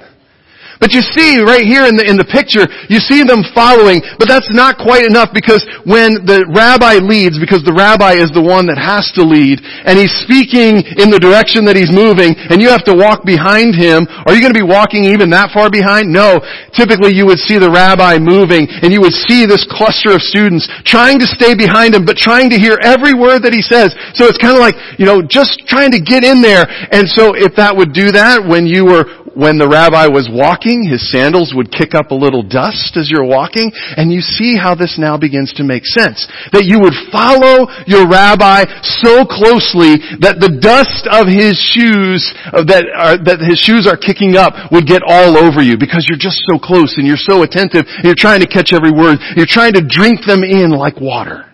But 0.81 0.97
you 0.97 1.05
see 1.05 1.45
right 1.45 1.61
here 1.61 1.85
in 1.85 1.93
the, 1.93 2.09
in 2.09 2.17
the 2.17 2.25
picture, 2.25 2.65
you 2.89 3.05
see 3.05 3.21
them 3.21 3.45
following, 3.53 4.01
but 4.17 4.33
that's 4.33 4.49
not 4.49 4.81
quite 4.81 5.05
enough 5.05 5.29
because 5.29 5.61
when 5.85 6.25
the 6.25 6.49
rabbi 6.49 7.05
leads, 7.05 7.37
because 7.37 7.61
the 7.69 7.77
rabbi 7.77 8.17
is 8.17 8.33
the 8.33 8.41
one 8.41 8.65
that 8.73 8.81
has 8.81 9.13
to 9.13 9.21
lead, 9.21 9.61
and 9.61 10.01
he's 10.01 10.17
speaking 10.25 10.81
in 10.97 11.13
the 11.13 11.21
direction 11.21 11.69
that 11.69 11.77
he's 11.77 11.93
moving, 11.93 12.33
and 12.49 12.65
you 12.65 12.73
have 12.73 12.81
to 12.89 12.97
walk 12.97 13.29
behind 13.29 13.77
him, 13.77 14.09
are 14.25 14.33
you 14.33 14.41
going 14.41 14.57
to 14.57 14.57
be 14.57 14.65
walking 14.65 15.05
even 15.05 15.29
that 15.37 15.53
far 15.53 15.69
behind? 15.69 16.09
No. 16.09 16.41
Typically 16.73 17.13
you 17.13 17.29
would 17.29 17.45
see 17.45 17.61
the 17.61 17.69
rabbi 17.69 18.17
moving, 18.17 18.65
and 18.81 18.89
you 18.89 19.05
would 19.05 19.13
see 19.13 19.45
this 19.45 19.69
cluster 19.69 20.17
of 20.17 20.25
students 20.25 20.65
trying 20.89 21.21
to 21.21 21.29
stay 21.29 21.53
behind 21.53 21.93
him, 21.93 22.09
but 22.09 22.17
trying 22.17 22.49
to 22.49 22.57
hear 22.57 22.81
every 22.81 23.13
word 23.13 23.45
that 23.45 23.53
he 23.53 23.61
says. 23.61 23.93
So 24.17 24.25
it's 24.25 24.41
kind 24.41 24.57
of 24.57 24.65
like, 24.65 24.81
you 24.97 25.05
know, 25.05 25.21
just 25.21 25.61
trying 25.69 25.93
to 25.93 26.01
get 26.01 26.25
in 26.25 26.41
there. 26.41 26.65
And 26.89 27.05
so 27.05 27.37
if 27.37 27.53
that 27.61 27.77
would 27.77 27.93
do 27.93 28.17
that 28.17 28.41
when 28.41 28.65
you 28.65 28.89
were 28.89 29.05
when 29.35 29.59
the 29.59 29.69
rabbi 29.69 30.07
was 30.11 30.27
walking, 30.27 30.83
his 30.83 31.07
sandals 31.11 31.55
would 31.55 31.71
kick 31.71 31.95
up 31.95 32.11
a 32.11 32.19
little 32.19 32.43
dust 32.43 32.99
as 32.99 33.11
you're 33.11 33.27
walking, 33.27 33.71
and 33.75 34.13
you 34.13 34.21
see 34.21 34.59
how 34.59 34.75
this 34.75 34.99
now 34.99 35.17
begins 35.17 35.55
to 35.55 35.65
make 35.65 35.87
sense. 35.87 36.27
That 36.51 36.67
you 36.67 36.83
would 36.83 36.97
follow 37.15 37.71
your 37.87 38.11
rabbi 38.11 38.67
so 39.03 39.23
closely 39.23 40.03
that 40.21 40.43
the 40.43 40.59
dust 40.59 41.07
of 41.07 41.31
his 41.31 41.55
shoes, 41.59 42.27
uh, 42.51 42.67
that, 42.67 42.85
are, 42.91 43.17
that 43.23 43.39
his 43.39 43.63
shoes 43.63 43.87
are 43.87 43.99
kicking 43.99 44.35
up 44.35 44.55
would 44.75 44.87
get 44.87 45.07
all 45.07 45.39
over 45.39 45.63
you 45.63 45.79
because 45.79 46.11
you're 46.11 46.21
just 46.21 46.43
so 46.51 46.59
close 46.59 46.99
and 46.99 47.07
you're 47.07 47.21
so 47.21 47.47
attentive 47.47 47.87
and 47.87 48.05
you're 48.05 48.19
trying 48.19 48.43
to 48.43 48.51
catch 48.51 48.75
every 48.75 48.91
word. 48.93 49.23
You're 49.39 49.51
trying 49.51 49.79
to 49.79 49.85
drink 49.85 50.27
them 50.27 50.43
in 50.43 50.75
like 50.75 50.99
water. 50.99 51.47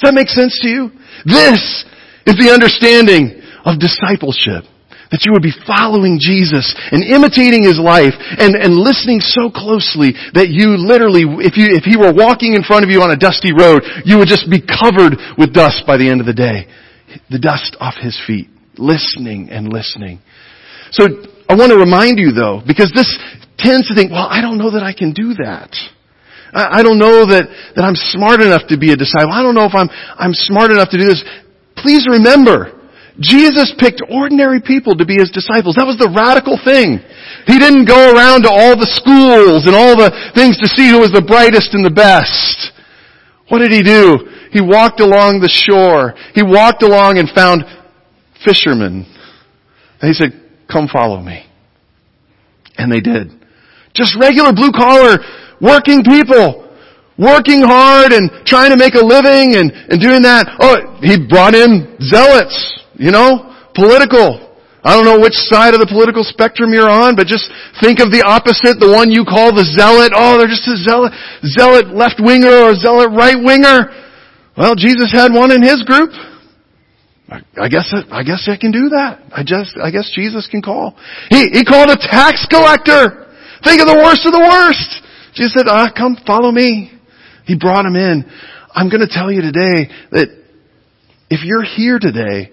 Does 0.00 0.08
that 0.08 0.16
make 0.16 0.32
sense 0.32 0.56
to 0.64 0.68
you? 0.68 0.88
This 1.28 1.84
is 2.24 2.36
the 2.40 2.48
understanding 2.48 3.44
of 3.68 3.76
discipleship. 3.76 4.64
That 5.10 5.26
you 5.26 5.34
would 5.34 5.42
be 5.42 5.54
following 5.66 6.22
Jesus 6.22 6.70
and 6.94 7.02
imitating 7.02 7.66
His 7.66 7.82
life 7.82 8.14
and, 8.14 8.54
and 8.54 8.78
listening 8.78 9.18
so 9.18 9.50
closely 9.50 10.14
that 10.38 10.54
you 10.54 10.78
literally, 10.78 11.26
if 11.42 11.58
you, 11.58 11.74
if 11.74 11.82
He 11.82 11.98
were 11.98 12.14
walking 12.14 12.54
in 12.54 12.62
front 12.62 12.86
of 12.86 12.90
you 12.94 13.02
on 13.02 13.10
a 13.10 13.18
dusty 13.18 13.50
road, 13.50 13.82
you 14.06 14.22
would 14.22 14.30
just 14.30 14.46
be 14.46 14.62
covered 14.62 15.18
with 15.34 15.50
dust 15.50 15.82
by 15.82 15.98
the 15.98 16.06
end 16.06 16.22
of 16.22 16.30
the 16.30 16.36
day. 16.36 16.70
The 17.26 17.42
dust 17.42 17.74
off 17.82 17.98
His 17.98 18.14
feet. 18.22 18.46
Listening 18.78 19.50
and 19.50 19.66
listening. 19.66 20.22
So, 20.94 21.04
I 21.50 21.58
want 21.58 21.74
to 21.74 21.78
remind 21.78 22.22
you 22.22 22.30
though, 22.30 22.62
because 22.62 22.94
this 22.94 23.10
tends 23.58 23.90
to 23.90 23.94
think, 23.94 24.14
well, 24.14 24.30
I 24.30 24.40
don't 24.40 24.56
know 24.56 24.70
that 24.70 24.86
I 24.86 24.94
can 24.94 25.12
do 25.12 25.34
that. 25.42 25.74
I, 26.52 26.82
don't 26.82 26.98
know 26.98 27.26
that, 27.26 27.46
that 27.76 27.82
I'm 27.82 27.94
smart 27.94 28.40
enough 28.40 28.66
to 28.68 28.78
be 28.78 28.90
a 28.90 28.96
disciple. 28.96 29.30
I 29.30 29.42
don't 29.42 29.54
know 29.54 29.66
if 29.66 29.74
I'm, 29.74 29.86
I'm 30.18 30.34
smart 30.34 30.70
enough 30.70 30.90
to 30.90 30.98
do 30.98 31.06
this. 31.06 31.22
Please 31.76 32.06
remember, 32.10 32.74
Jesus 33.18 33.74
picked 33.78 34.02
ordinary 34.08 34.60
people 34.60 34.94
to 34.94 35.04
be 35.04 35.18
his 35.18 35.30
disciples. 35.30 35.74
That 35.74 35.86
was 35.86 35.98
the 35.98 36.12
radical 36.14 36.54
thing. 36.62 37.02
He 37.46 37.58
didn't 37.58 37.84
go 37.84 38.14
around 38.14 38.46
to 38.46 38.50
all 38.50 38.78
the 38.78 38.86
schools 38.86 39.66
and 39.66 39.74
all 39.74 39.96
the 39.96 40.14
things 40.34 40.56
to 40.62 40.68
see 40.68 40.88
who 40.88 41.00
was 41.00 41.10
the 41.10 41.24
brightest 41.24 41.74
and 41.74 41.84
the 41.84 41.90
best. 41.90 42.72
What 43.48 43.58
did 43.58 43.72
he 43.72 43.82
do? 43.82 44.30
He 44.52 44.60
walked 44.60 45.00
along 45.00 45.40
the 45.40 45.50
shore. 45.50 46.14
He 46.34 46.42
walked 46.42 46.82
along 46.82 47.18
and 47.18 47.28
found 47.30 47.64
fishermen. 48.44 49.06
And 50.00 50.06
he 50.06 50.14
said, 50.14 50.32
come 50.70 50.86
follow 50.86 51.20
me. 51.20 51.46
And 52.78 52.90
they 52.90 53.00
did. 53.00 53.32
Just 53.92 54.16
regular 54.20 54.52
blue 54.52 54.72
collar 54.72 55.18
working 55.60 56.02
people. 56.04 56.68
Working 57.18 57.60
hard 57.60 58.12
and 58.12 58.30
trying 58.46 58.70
to 58.70 58.78
make 58.78 58.94
a 58.94 59.04
living 59.04 59.56
and, 59.56 59.70
and 59.70 60.00
doing 60.00 60.22
that. 60.22 60.48
Oh, 60.58 60.96
he 61.02 61.20
brought 61.28 61.54
in 61.54 61.98
zealots 62.00 62.79
you 63.00 63.10
know, 63.10 63.48
political. 63.72 64.52
I 64.84 64.92
don't 64.96 65.08
know 65.08 65.20
which 65.20 65.36
side 65.48 65.72
of 65.72 65.80
the 65.80 65.88
political 65.88 66.24
spectrum 66.24 66.72
you're 66.72 66.88
on, 66.88 67.16
but 67.16 67.28
just 67.28 67.48
think 67.80 68.00
of 68.00 68.12
the 68.12 68.24
opposite, 68.24 68.76
the 68.76 68.92
one 68.92 69.08
you 69.08 69.24
call 69.24 69.52
the 69.52 69.64
zealot. 69.64 70.12
Oh, 70.12 70.36
they're 70.36 70.48
just 70.48 70.68
a 70.68 70.76
zealot, 70.76 71.12
zealot 71.44 71.92
left 71.96 72.20
winger 72.20 72.68
or 72.68 72.76
zealot 72.76 73.12
right 73.16 73.40
winger. 73.40 73.88
Well, 74.56 74.76
Jesus 74.76 75.12
had 75.12 75.32
one 75.32 75.52
in 75.52 75.64
his 75.64 75.80
group. 75.84 76.12
I 77.30 77.68
guess 77.70 77.88
I 78.10 78.26
guess 78.26 78.50
I 78.50 78.58
can 78.58 78.72
do 78.74 78.90
that. 78.90 79.22
I 79.30 79.46
just 79.46 79.78
I 79.78 79.94
guess 79.94 80.10
Jesus 80.12 80.48
can 80.50 80.60
call. 80.60 80.98
He 81.30 81.46
he 81.54 81.62
called 81.64 81.88
a 81.88 81.96
tax 81.96 82.44
collector. 82.50 83.30
Think 83.62 83.80
of 83.80 83.86
the 83.86 84.00
worst 84.02 84.26
of 84.26 84.32
the 84.34 84.42
worst. 84.42 84.90
Jesus 85.38 85.54
said, 85.54 85.70
"Ah, 85.70 85.92
come 85.94 86.18
follow 86.26 86.50
me." 86.50 86.90
He 87.46 87.54
brought 87.54 87.86
him 87.86 87.94
in. 87.94 88.26
I'm 88.74 88.90
going 88.90 89.06
to 89.06 89.10
tell 89.10 89.30
you 89.30 89.42
today 89.42 89.90
that 90.10 90.28
if 91.30 91.44
you're 91.44 91.62
here 91.62 91.98
today 91.98 92.50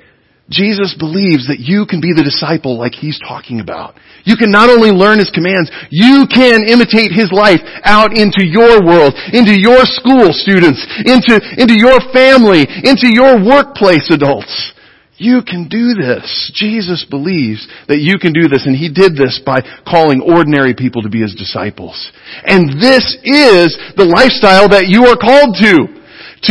Jesus 0.50 0.96
believes 0.96 1.52
that 1.52 1.60
you 1.60 1.84
can 1.84 2.00
be 2.00 2.16
the 2.16 2.24
disciple 2.24 2.80
like 2.80 2.96
he's 2.96 3.20
talking 3.20 3.60
about. 3.60 4.00
You 4.24 4.40
can 4.40 4.48
not 4.48 4.72
only 4.72 4.96
learn 4.96 5.20
his 5.20 5.32
commands, 5.32 5.68
you 5.92 6.24
can 6.32 6.64
imitate 6.64 7.12
his 7.12 7.36
life 7.36 7.60
out 7.84 8.16
into 8.16 8.48
your 8.48 8.80
world, 8.80 9.12
into 9.36 9.52
your 9.52 9.84
school 9.84 10.32
students, 10.32 10.80
into, 11.04 11.36
into 11.60 11.76
your 11.76 12.00
family, 12.16 12.64
into 12.64 13.12
your 13.12 13.44
workplace 13.44 14.08
adults. 14.08 14.72
You 15.20 15.42
can 15.44 15.68
do 15.68 15.98
this. 15.98 16.24
Jesus 16.56 17.04
believes 17.04 17.68
that 17.90 18.00
you 18.00 18.16
can 18.22 18.32
do 18.32 18.48
this, 18.48 18.64
and 18.70 18.78
he 18.78 18.88
did 18.88 19.18
this 19.18 19.42
by 19.44 19.66
calling 19.84 20.22
ordinary 20.22 20.78
people 20.78 21.02
to 21.02 21.10
be 21.10 21.26
his 21.26 21.36
disciples. 21.36 21.98
And 22.46 22.80
this 22.80 23.18
is 23.26 23.76
the 23.98 24.06
lifestyle 24.06 24.70
that 24.70 24.88
you 24.88 25.10
are 25.10 25.18
called 25.18 25.58
to. 25.60 25.92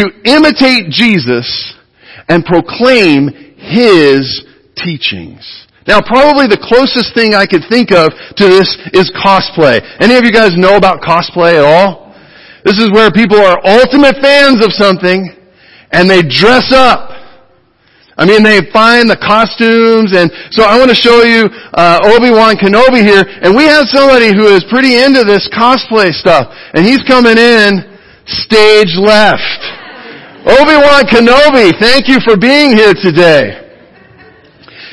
To 0.03 0.05
imitate 0.27 0.91
Jesus 0.91 1.47
and 2.29 2.45
proclaim 2.45 3.46
his 3.67 4.47
teachings. 4.77 5.67
Now 5.87 6.01
probably 6.03 6.47
the 6.47 6.59
closest 6.59 7.15
thing 7.15 7.35
I 7.35 7.47
could 7.47 7.63
think 7.71 7.93
of 7.93 8.11
to 8.11 8.45
this 8.47 8.75
is 8.93 9.11
cosplay. 9.15 9.83
Any 10.01 10.17
of 10.17 10.25
you 10.25 10.33
guys 10.33 10.57
know 10.57 10.77
about 10.77 11.01
cosplay 11.01 11.59
at 11.59 11.65
all? 11.65 12.15
This 12.65 12.79
is 12.79 12.91
where 12.91 13.11
people 13.11 13.39
are 13.39 13.59
ultimate 13.63 14.19
fans 14.19 14.65
of 14.65 14.73
something 14.73 15.31
and 15.93 16.11
they 16.11 16.23
dress 16.23 16.73
up. 16.75 17.15
I 18.19 18.25
mean, 18.25 18.43
they 18.43 18.65
find 18.73 19.13
the 19.13 19.21
costumes, 19.21 20.17
and 20.17 20.33
so 20.49 20.65
I 20.65 20.81
want 20.81 20.89
to 20.89 20.97
show 20.97 21.21
you 21.21 21.53
uh, 21.77 22.01
Obi-Wan 22.17 22.57
Kenobi 22.57 23.05
here, 23.05 23.21
and 23.21 23.53
we 23.53 23.69
have 23.69 23.85
somebody 23.93 24.33
who 24.33 24.49
is 24.49 24.65
pretty 24.73 24.97
into 24.97 25.21
this 25.21 25.45
cosplay 25.53 26.17
stuff, 26.17 26.49
and 26.73 26.81
he's 26.81 27.05
coming 27.05 27.37
in 27.37 27.85
stage 28.25 28.97
left. 28.97 29.76
Obi-Wan 30.47 31.03
Kenobi, 31.11 31.75
thank 31.81 32.07
you 32.07 32.21
for 32.23 32.37
being 32.39 32.71
here 32.71 32.95
today. 32.95 33.67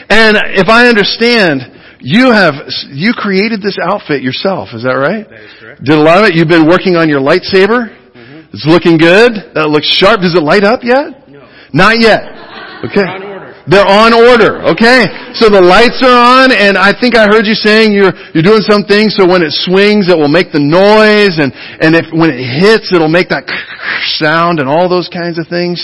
And 0.10 0.36
if 0.58 0.68
I 0.68 0.88
understand, 0.88 1.62
you 2.00 2.32
have, 2.32 2.56
you 2.90 3.14
created 3.14 3.62
this 3.62 3.78
outfit 3.78 4.24
yourself, 4.24 4.70
is 4.74 4.82
that 4.82 4.98
right? 4.98 5.30
That 5.30 5.40
is 5.40 5.54
correct. 5.60 5.84
Did 5.84 6.00
a 6.00 6.02
lot 6.02 6.18
of 6.18 6.26
it, 6.26 6.36
you've 6.36 6.48
been 6.50 6.68
working 6.68 6.96
on 6.96 7.08
your 7.08 7.22
lightsaber? 7.22 7.94
Mm-hmm. 7.94 8.50
It's 8.52 8.66
looking 8.66 8.98
good? 8.98 9.54
That 9.54 9.70
looks 9.70 9.86
sharp. 9.86 10.22
Does 10.22 10.34
it 10.34 10.42
light 10.42 10.64
up 10.64 10.82
yet? 10.84 11.30
No. 11.30 11.48
Not 11.72 12.02
yet. 12.02 12.22
Okay. 12.84 13.23
They're 13.64 13.88
on 13.88 14.12
order, 14.12 14.60
okay? 14.76 15.08
So 15.40 15.48
the 15.48 15.64
lights 15.64 16.04
are 16.04 16.12
on, 16.12 16.52
and 16.52 16.76
I 16.78 16.92
think 16.92 17.16
I 17.16 17.32
heard 17.32 17.48
you 17.48 17.56
saying 17.56 17.96
you're, 17.96 18.12
you're 18.36 18.44
doing 18.44 18.60
something 18.60 19.08
so 19.08 19.24
when 19.24 19.40
it 19.40 19.56
swings 19.56 20.12
it 20.12 20.18
will 20.20 20.32
make 20.32 20.52
the 20.52 20.60
noise, 20.60 21.40
and, 21.40 21.56
and 21.80 21.96
if, 21.96 22.12
when 22.12 22.28
it 22.28 22.44
hits 22.44 22.92
it'll 22.92 23.08
make 23.08 23.32
that 23.32 23.48
sound 24.20 24.60
and 24.60 24.68
all 24.68 24.92
those 24.92 25.08
kinds 25.08 25.40
of 25.40 25.48
things. 25.48 25.80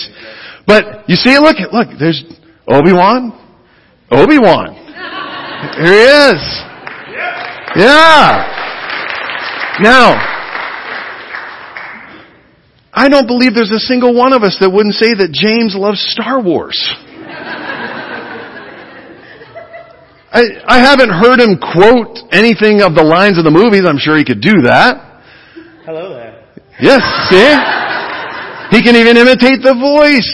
But, 0.68 1.08
you 1.08 1.16
see, 1.16 1.40
look, 1.40 1.56
look, 1.72 1.88
there's 1.96 2.20
Obi-Wan, 2.68 3.32
Obi-Wan. 4.12 4.76
Here 5.80 5.96
he 5.96 6.04
is. 6.36 6.40
Yeah. 7.80 8.44
Now, 9.80 10.20
I 12.92 13.08
don't 13.08 13.26
believe 13.26 13.54
there's 13.54 13.72
a 13.72 13.80
single 13.80 14.14
one 14.14 14.34
of 14.34 14.42
us 14.42 14.58
that 14.60 14.68
wouldn't 14.68 14.96
say 14.96 15.14
that 15.14 15.32
James 15.32 15.74
loves 15.74 16.04
Star 16.12 16.42
Wars. 16.42 16.76
I, 20.32 20.42
I 20.66 20.78
haven't 20.78 21.10
heard 21.10 21.40
him 21.40 21.58
quote 21.58 22.18
anything 22.30 22.82
of 22.82 22.94
the 22.94 23.02
lines 23.02 23.36
of 23.36 23.42
the 23.42 23.50
movies. 23.50 23.82
I'm 23.84 23.98
sure 23.98 24.16
he 24.16 24.24
could 24.24 24.40
do 24.40 24.62
that. 24.62 25.22
Hello 25.82 26.14
there. 26.14 26.46
Yes, 26.78 27.02
see? 27.26 27.50
He 28.70 28.78
can 28.82 28.94
even 28.94 29.18
imitate 29.18 29.66
the 29.66 29.74
voice. 29.74 30.30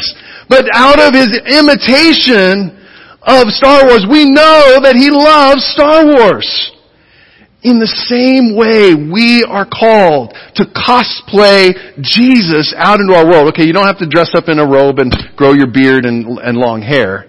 But 0.49 0.69
out 0.75 1.01
of 1.01 1.17
his 1.17 1.33
imitation 1.49 2.77
of 3.23 3.49
Star 3.49 3.89
Wars, 3.89 4.05
we 4.05 4.29
know 4.29 4.85
that 4.85 4.95
he 4.95 5.09
loves 5.11 5.65
Star 5.73 6.05
Wars. 6.05 6.45
In 7.63 7.81
the 7.81 7.89
same 7.89 8.55
way, 8.55 8.95
we 8.95 9.43
are 9.49 9.67
called 9.67 10.37
to 10.61 10.65
cosplay 10.71 11.73
Jesus 11.99 12.75
out 12.77 13.01
into 13.01 13.17
our 13.17 13.27
world. 13.27 13.49
Okay, 13.49 13.65
you 13.65 13.73
don't 13.73 13.89
have 13.89 13.99
to 13.99 14.07
dress 14.07 14.37
up 14.37 14.47
in 14.47 14.61
a 14.61 14.69
robe 14.69 15.01
and 15.01 15.11
grow 15.35 15.53
your 15.53 15.67
beard 15.67 16.05
and, 16.05 16.39
and 16.39 16.59
long 16.59 16.83
hair. 16.83 17.27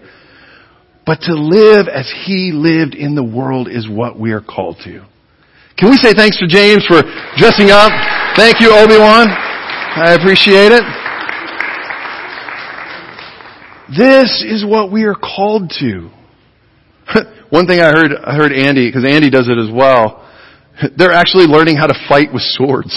But 1.08 1.22
to 1.22 1.34
live 1.34 1.88
as 1.88 2.12
he 2.26 2.52
lived 2.52 2.94
in 2.94 3.16
the 3.16 3.24
world 3.24 3.70
is 3.70 3.88
what 3.88 4.20
we 4.20 4.34
are 4.34 4.42
called 4.42 4.76
to. 4.84 5.08
Can 5.78 5.90
we 5.90 5.96
say 5.96 6.12
thanks 6.12 6.38
to 6.40 6.48
James 6.48 6.86
for 6.86 7.02
dressing 7.38 7.72
up? 7.72 7.96
Thank 8.36 8.60
you, 8.60 8.76
Obi-Wan. 8.76 9.28
I 9.30 10.18
appreciate 10.20 10.74
it. 10.74 10.84
This 13.98 14.44
is 14.44 14.66
what 14.66 14.92
we 14.92 15.06
are 15.06 15.16
called 15.16 15.72
to. 15.80 16.10
One 17.52 17.68
thing 17.68 17.80
I 17.80 17.88
heard, 17.88 18.12
I 18.12 18.36
heard 18.36 18.52
Andy, 18.52 18.90
because 18.90 19.06
Andy 19.10 19.30
does 19.30 19.48
it 19.48 19.58
as 19.58 19.72
well. 19.74 20.28
They're 20.98 21.14
actually 21.14 21.46
learning 21.46 21.78
how 21.78 21.88
to 21.88 21.96
fight 22.10 22.34
with 22.34 22.42
swords. 22.42 22.94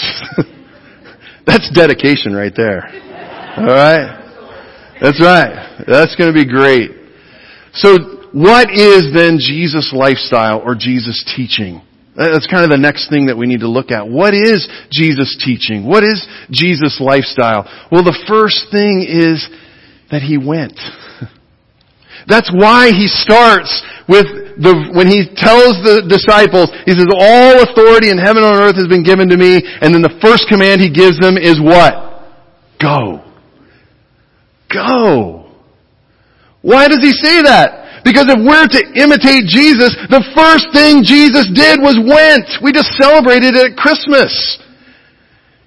That's 1.47 1.71
dedication 1.73 2.33
right 2.33 2.53
there. 2.55 2.83
Alright? 3.57 4.19
That's 5.01 5.21
right. 5.21 5.85
That's 5.87 6.15
gonna 6.17 6.33
be 6.33 6.45
great. 6.45 7.00
So, 7.73 7.97
what 8.33 8.69
is 8.71 9.13
then 9.13 9.37
Jesus' 9.39 9.93
lifestyle 9.95 10.61
or 10.63 10.75
Jesus' 10.75 11.23
teaching? 11.35 11.81
That's 12.15 12.47
kind 12.47 12.63
of 12.63 12.69
the 12.69 12.77
next 12.77 13.09
thing 13.09 13.27
that 13.27 13.37
we 13.37 13.47
need 13.47 13.61
to 13.61 13.71
look 13.71 13.91
at. 13.91 14.07
What 14.07 14.33
is 14.33 14.67
Jesus' 14.91 15.39
teaching? 15.39 15.87
What 15.87 16.03
is 16.03 16.27
Jesus' 16.51 16.99
lifestyle? 16.99 17.63
Well, 17.91 18.03
the 18.03 18.17
first 18.27 18.67
thing 18.71 19.07
is 19.07 19.47
that 20.11 20.21
He 20.21 20.37
went. 20.37 20.75
That's 22.27 22.51
why 22.51 22.91
He 22.91 23.07
starts 23.07 23.71
with 24.11 24.27
the, 24.59 24.91
when 24.91 25.07
He 25.07 25.23
tells 25.31 25.79
the 25.87 26.03
disciples, 26.03 26.67
He 26.83 26.91
says, 26.91 27.07
all 27.15 27.63
authority 27.63 28.11
in 28.11 28.19
heaven 28.19 28.43
and 28.43 28.59
on 28.59 28.61
earth 28.61 28.75
has 28.75 28.91
been 28.91 29.07
given 29.07 29.29
to 29.29 29.37
me, 29.37 29.63
and 29.63 29.95
then 29.95 30.03
the 30.03 30.19
first 30.19 30.51
command 30.51 30.81
He 30.81 30.91
gives 30.91 31.17
them 31.17 31.39
is 31.39 31.63
what? 31.63 32.27
Go. 32.75 33.23
Go. 34.67 35.40
Why 36.61 36.87
does 36.87 37.01
He 37.01 37.11
say 37.11 37.41
that? 37.43 38.03
Because 38.03 38.25
if 38.29 38.39
we're 38.41 38.65
to 38.65 38.81
imitate 38.97 39.45
Jesus, 39.45 39.93
the 40.09 40.25
first 40.33 40.73
thing 40.73 41.05
Jesus 41.05 41.45
did 41.53 41.77
was 41.77 42.01
went. 42.01 42.49
We 42.61 42.73
just 42.73 42.97
celebrated 42.97 43.53
it 43.53 43.73
at 43.73 43.77
Christmas. 43.77 44.33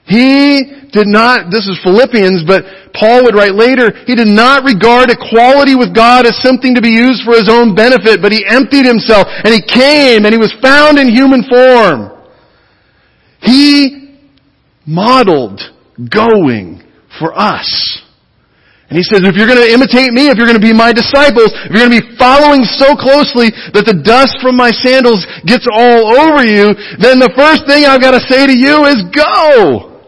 He 0.05 0.85
did 0.91 1.07
not, 1.07 1.51
this 1.51 1.67
is 1.67 1.81
Philippians, 1.83 2.45
but 2.47 2.67
Paul 2.93 3.25
would 3.25 3.35
write 3.35 3.55
later, 3.55 3.95
he 4.07 4.15
did 4.15 4.29
not 4.29 4.63
regard 4.63 5.11
equality 5.11 5.75
with 5.75 5.95
God 5.95 6.27
as 6.27 6.37
something 6.43 6.75
to 6.75 6.83
be 6.83 6.91
used 6.91 7.25
for 7.25 7.33
his 7.35 7.49
own 7.49 7.75
benefit, 7.75 8.21
but 8.21 8.31
he 8.31 8.45
emptied 8.47 8.85
himself 8.85 9.27
and 9.27 9.55
he 9.55 9.63
came 9.63 10.27
and 10.27 10.35
he 10.35 10.39
was 10.39 10.55
found 10.61 10.99
in 10.99 11.09
human 11.09 11.43
form. 11.49 12.13
He 13.41 14.19
modeled 14.87 15.61
going 16.11 16.83
for 17.19 17.33
us. 17.33 18.04
And 18.93 19.01
he 19.01 19.05
says, 19.05 19.25
if 19.25 19.33
you're 19.33 19.49
going 19.49 19.65
to 19.65 19.73
imitate 19.73 20.13
me, 20.13 20.29
if 20.29 20.37
you're 20.37 20.47
going 20.47 20.61
to 20.61 20.63
be 20.63 20.77
my 20.77 20.93
disciples, 20.93 21.49
if 21.65 21.73
you're 21.73 21.89
going 21.89 21.97
to 21.97 22.05
be 22.05 22.09
following 22.21 22.69
so 22.69 22.93
closely 22.93 23.49
that 23.73 23.89
the 23.89 23.97
dust 24.05 24.37
from 24.45 24.61
my 24.61 24.69
sandals 24.69 25.25
gets 25.49 25.65
all 25.65 26.13
over 26.21 26.45
you, 26.45 26.77
then 27.01 27.17
the 27.17 27.33
first 27.33 27.65
thing 27.65 27.89
I've 27.89 28.05
got 28.05 28.13
to 28.13 28.21
say 28.29 28.45
to 28.45 28.53
you 28.53 28.85
is 28.85 29.01
go. 29.09 30.05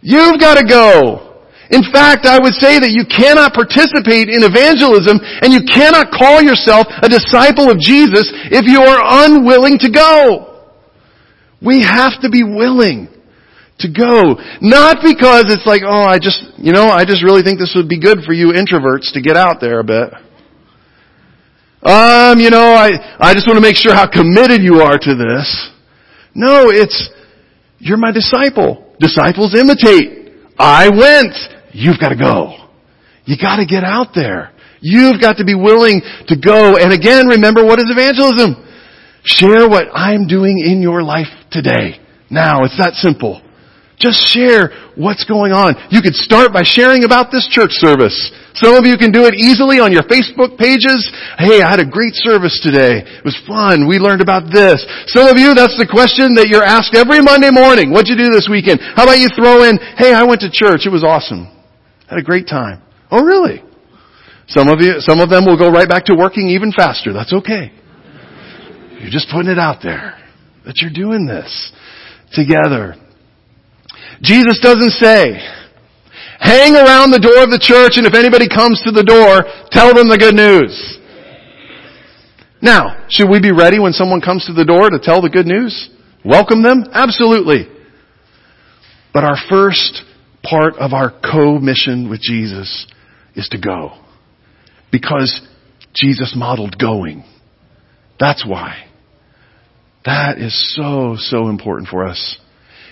You've 0.00 0.40
got 0.40 0.56
to 0.56 0.64
go. 0.64 1.26
In 1.68 1.82
fact, 1.92 2.24
I 2.24 2.38
would 2.40 2.54
say 2.56 2.78
that 2.78 2.94
you 2.94 3.04
cannot 3.04 3.52
participate 3.52 4.32
in 4.32 4.46
evangelism 4.46 5.18
and 5.42 5.52
you 5.52 5.66
cannot 5.66 6.14
call 6.14 6.40
yourself 6.40 6.86
a 7.02 7.10
disciple 7.10 7.68
of 7.68 7.76
Jesus 7.76 8.30
if 8.54 8.64
you 8.64 8.80
are 8.80 9.28
unwilling 9.28 9.76
to 9.82 9.90
go. 9.90 10.72
We 11.60 11.82
have 11.82 12.22
to 12.22 12.30
be 12.30 12.46
willing 12.46 13.12
to 13.78 13.88
go. 13.88 14.36
Not 14.60 14.98
because 15.02 15.52
it's 15.52 15.66
like, 15.66 15.82
oh, 15.84 16.04
I 16.04 16.18
just, 16.18 16.42
you 16.56 16.72
know, 16.72 16.88
I 16.88 17.04
just 17.04 17.22
really 17.22 17.42
think 17.42 17.58
this 17.58 17.74
would 17.76 17.88
be 17.88 18.00
good 18.00 18.20
for 18.24 18.32
you 18.32 18.52
introverts 18.52 19.12
to 19.12 19.20
get 19.20 19.36
out 19.36 19.60
there 19.60 19.80
a 19.80 19.84
bit. 19.84 20.12
Um, 21.82 22.40
you 22.40 22.50
know, 22.50 22.74
I, 22.74 23.16
I 23.20 23.34
just 23.34 23.46
want 23.46 23.56
to 23.56 23.60
make 23.60 23.76
sure 23.76 23.94
how 23.94 24.10
committed 24.10 24.62
you 24.62 24.80
are 24.80 24.98
to 24.98 25.14
this. 25.14 25.70
No, 26.34 26.70
it's, 26.70 27.10
you're 27.78 27.98
my 27.98 28.12
disciple. 28.12 28.94
Disciples 28.98 29.54
imitate. 29.54 30.32
I 30.58 30.88
went. 30.88 31.34
You've 31.72 32.00
got 32.00 32.08
to 32.08 32.16
go. 32.16 32.56
You 33.24 33.36
got 33.40 33.56
to 33.56 33.66
get 33.66 33.84
out 33.84 34.08
there. 34.14 34.52
You've 34.80 35.20
got 35.20 35.36
to 35.38 35.44
be 35.44 35.54
willing 35.54 36.00
to 36.28 36.36
go. 36.36 36.76
And 36.76 36.92
again, 36.92 37.28
remember 37.28 37.64
what 37.64 37.78
is 37.78 37.86
evangelism? 37.88 38.64
Share 39.24 39.68
what 39.68 39.88
I'm 39.92 40.26
doing 40.26 40.58
in 40.64 40.80
your 40.80 41.02
life 41.02 41.28
today. 41.50 42.00
Now, 42.30 42.64
it's 42.64 42.78
that 42.78 42.94
simple. 42.94 43.42
Just 43.96 44.20
share 44.28 44.92
what's 44.92 45.24
going 45.24 45.56
on. 45.56 45.72
You 45.88 46.04
could 46.04 46.12
start 46.12 46.52
by 46.52 46.60
sharing 46.68 47.04
about 47.04 47.32
this 47.32 47.48
church 47.48 47.72
service. 47.80 48.12
Some 48.52 48.76
of 48.76 48.84
you 48.84 49.00
can 49.00 49.08
do 49.08 49.24
it 49.24 49.32
easily 49.32 49.80
on 49.80 49.88
your 49.88 50.04
Facebook 50.04 50.60
pages. 50.60 51.00
Hey, 51.40 51.64
I 51.64 51.68
had 51.72 51.80
a 51.80 51.88
great 51.88 52.12
service 52.12 52.60
today. 52.60 53.00
It 53.00 53.24
was 53.24 53.36
fun. 53.48 53.88
We 53.88 53.96
learned 53.96 54.20
about 54.20 54.52
this. 54.52 54.84
Some 55.08 55.28
of 55.28 55.40
you, 55.40 55.56
that's 55.56 55.80
the 55.80 55.88
question 55.88 56.36
that 56.36 56.52
you're 56.52 56.64
asked 56.64 56.92
every 56.92 57.24
Monday 57.24 57.48
morning. 57.48 57.88
What'd 57.88 58.12
you 58.12 58.20
do 58.20 58.28
this 58.28 58.52
weekend? 58.52 58.84
How 58.84 59.08
about 59.08 59.16
you 59.16 59.32
throw 59.32 59.64
in, 59.64 59.80
hey, 59.96 60.12
I 60.12 60.28
went 60.28 60.44
to 60.44 60.52
church. 60.52 60.84
It 60.84 60.92
was 60.92 61.04
awesome. 61.04 61.48
Had 62.04 62.20
a 62.20 62.24
great 62.24 62.48
time. 62.48 62.84
Oh, 63.08 63.24
really? 63.24 63.64
Some 64.48 64.68
of 64.68 64.80
you, 64.80 65.00
some 65.00 65.24
of 65.24 65.32
them 65.32 65.48
will 65.48 65.56
go 65.56 65.72
right 65.72 65.88
back 65.88 66.04
to 66.12 66.14
working 66.14 66.52
even 66.52 66.68
faster. 66.70 67.16
That's 67.16 67.32
okay. 67.32 67.72
You're 69.00 69.12
just 69.12 69.32
putting 69.32 69.50
it 69.50 69.58
out 69.58 69.80
there 69.82 70.20
that 70.64 70.84
you're 70.84 70.92
doing 70.92 71.24
this 71.24 71.72
together. 72.32 72.94
Jesus 74.22 74.60
doesn't 74.60 74.92
say, 74.92 75.38
hang 76.38 76.74
around 76.74 77.10
the 77.10 77.20
door 77.20 77.42
of 77.42 77.50
the 77.50 77.60
church 77.60 77.96
and 77.96 78.06
if 78.06 78.14
anybody 78.14 78.48
comes 78.48 78.82
to 78.84 78.90
the 78.90 79.04
door, 79.04 79.44
tell 79.70 79.94
them 79.94 80.08
the 80.08 80.18
good 80.18 80.34
news. 80.34 80.98
Now, 82.62 83.06
should 83.08 83.28
we 83.28 83.40
be 83.40 83.52
ready 83.52 83.78
when 83.78 83.92
someone 83.92 84.20
comes 84.20 84.46
to 84.46 84.52
the 84.52 84.64
door 84.64 84.90
to 84.90 84.98
tell 84.98 85.20
the 85.20 85.28
good 85.30 85.46
news? 85.46 85.90
Welcome 86.24 86.62
them? 86.62 86.84
Absolutely. 86.92 87.68
But 89.12 89.24
our 89.24 89.36
first 89.48 90.02
part 90.42 90.74
of 90.76 90.92
our 90.92 91.10
co-mission 91.10 92.10
with 92.10 92.20
Jesus 92.20 92.86
is 93.34 93.48
to 93.50 93.60
go. 93.60 93.98
Because 94.90 95.46
Jesus 95.94 96.34
modeled 96.36 96.78
going. 96.78 97.24
That's 98.18 98.46
why. 98.46 98.86
That 100.04 100.38
is 100.38 100.74
so, 100.74 101.16
so 101.18 101.48
important 101.48 101.88
for 101.88 102.06
us. 102.06 102.38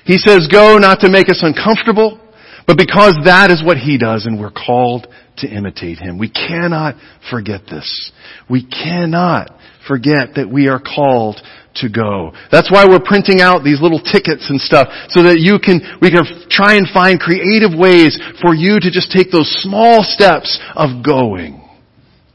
He 0.04 0.18
says 0.18 0.48
go 0.50 0.78
not 0.78 1.00
to 1.00 1.10
make 1.10 1.28
us 1.28 1.40
uncomfortable, 1.42 2.20
but 2.66 2.76
because 2.76 3.16
that 3.24 3.50
is 3.50 3.62
what 3.64 3.76
He 3.76 3.98
does 3.98 4.26
and 4.26 4.38
we're 4.40 4.50
called 4.50 5.06
to 5.38 5.48
imitate 5.48 5.98
Him. 5.98 6.18
We 6.18 6.30
cannot 6.30 6.96
forget 7.30 7.62
this. 7.66 8.12
We 8.48 8.66
cannot 8.66 9.50
forget 9.86 10.36
that 10.36 10.48
we 10.50 10.68
are 10.68 10.80
called 10.80 11.40
to 11.76 11.88
go. 11.88 12.32
That's 12.52 12.70
why 12.70 12.86
we're 12.86 13.02
printing 13.04 13.40
out 13.40 13.64
these 13.64 13.80
little 13.82 14.00
tickets 14.00 14.48
and 14.48 14.60
stuff 14.60 14.88
so 15.08 15.24
that 15.24 15.40
you 15.40 15.58
can, 15.58 15.80
we 16.00 16.10
can 16.10 16.22
try 16.48 16.74
and 16.76 16.86
find 16.88 17.18
creative 17.18 17.76
ways 17.76 18.18
for 18.40 18.54
you 18.54 18.78
to 18.78 18.90
just 18.90 19.10
take 19.10 19.30
those 19.30 19.50
small 19.62 20.02
steps 20.02 20.60
of 20.76 21.04
going. 21.04 21.60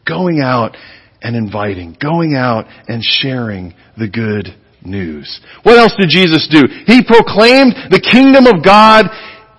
Going 0.05 0.41
out 0.41 0.75
and 1.21 1.35
inviting. 1.35 1.95
Going 1.99 2.35
out 2.35 2.65
and 2.87 3.03
sharing 3.03 3.73
the 3.97 4.09
good 4.09 4.55
news. 4.83 5.39
What 5.63 5.77
else 5.77 5.93
did 5.99 6.09
Jesus 6.09 6.47
do? 6.49 6.61
He 6.85 7.03
proclaimed 7.03 7.75
the 7.89 7.99
kingdom 7.99 8.47
of 8.47 8.63
God 8.63 9.05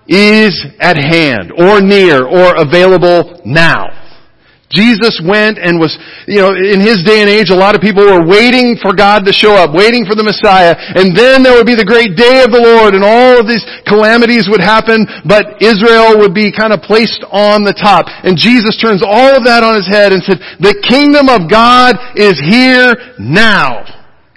is 0.07 0.65
at 0.79 0.97
hand 0.97 1.51
or 1.55 1.79
near 1.81 2.25
or 2.25 2.55
available 2.55 3.41
now. 3.45 4.01
Jesus 4.71 5.19
went 5.19 5.59
and 5.59 5.83
was, 5.83 5.99
you 6.31 6.39
know, 6.39 6.55
in 6.55 6.79
his 6.79 7.03
day 7.03 7.19
and 7.19 7.27
age, 7.27 7.51
a 7.51 7.55
lot 7.55 7.75
of 7.75 7.83
people 7.83 8.07
were 8.07 8.23
waiting 8.23 8.79
for 8.79 8.95
God 8.95 9.27
to 9.27 9.35
show 9.35 9.51
up, 9.51 9.75
waiting 9.75 10.07
for 10.07 10.15
the 10.15 10.23
Messiah, 10.23 10.71
and 10.95 11.11
then 11.11 11.43
there 11.43 11.59
would 11.59 11.67
be 11.67 11.75
the 11.75 11.83
great 11.83 12.15
day 12.15 12.39
of 12.39 12.55
the 12.55 12.63
Lord, 12.63 12.95
and 12.95 13.03
all 13.03 13.35
of 13.35 13.51
these 13.51 13.67
calamities 13.83 14.47
would 14.47 14.63
happen, 14.63 15.03
but 15.27 15.59
Israel 15.59 16.23
would 16.23 16.31
be 16.31 16.55
kind 16.55 16.71
of 16.71 16.79
placed 16.87 17.19
on 17.35 17.67
the 17.67 17.75
top. 17.75 18.07
And 18.07 18.39
Jesus 18.39 18.79
turns 18.79 19.03
all 19.03 19.35
of 19.35 19.43
that 19.43 19.59
on 19.59 19.75
his 19.75 19.91
head 19.91 20.15
and 20.15 20.23
said, 20.23 20.39
the 20.63 20.79
kingdom 20.87 21.27
of 21.27 21.51
God 21.51 21.99
is 22.15 22.39
here 22.39 22.95
now. 23.19 23.83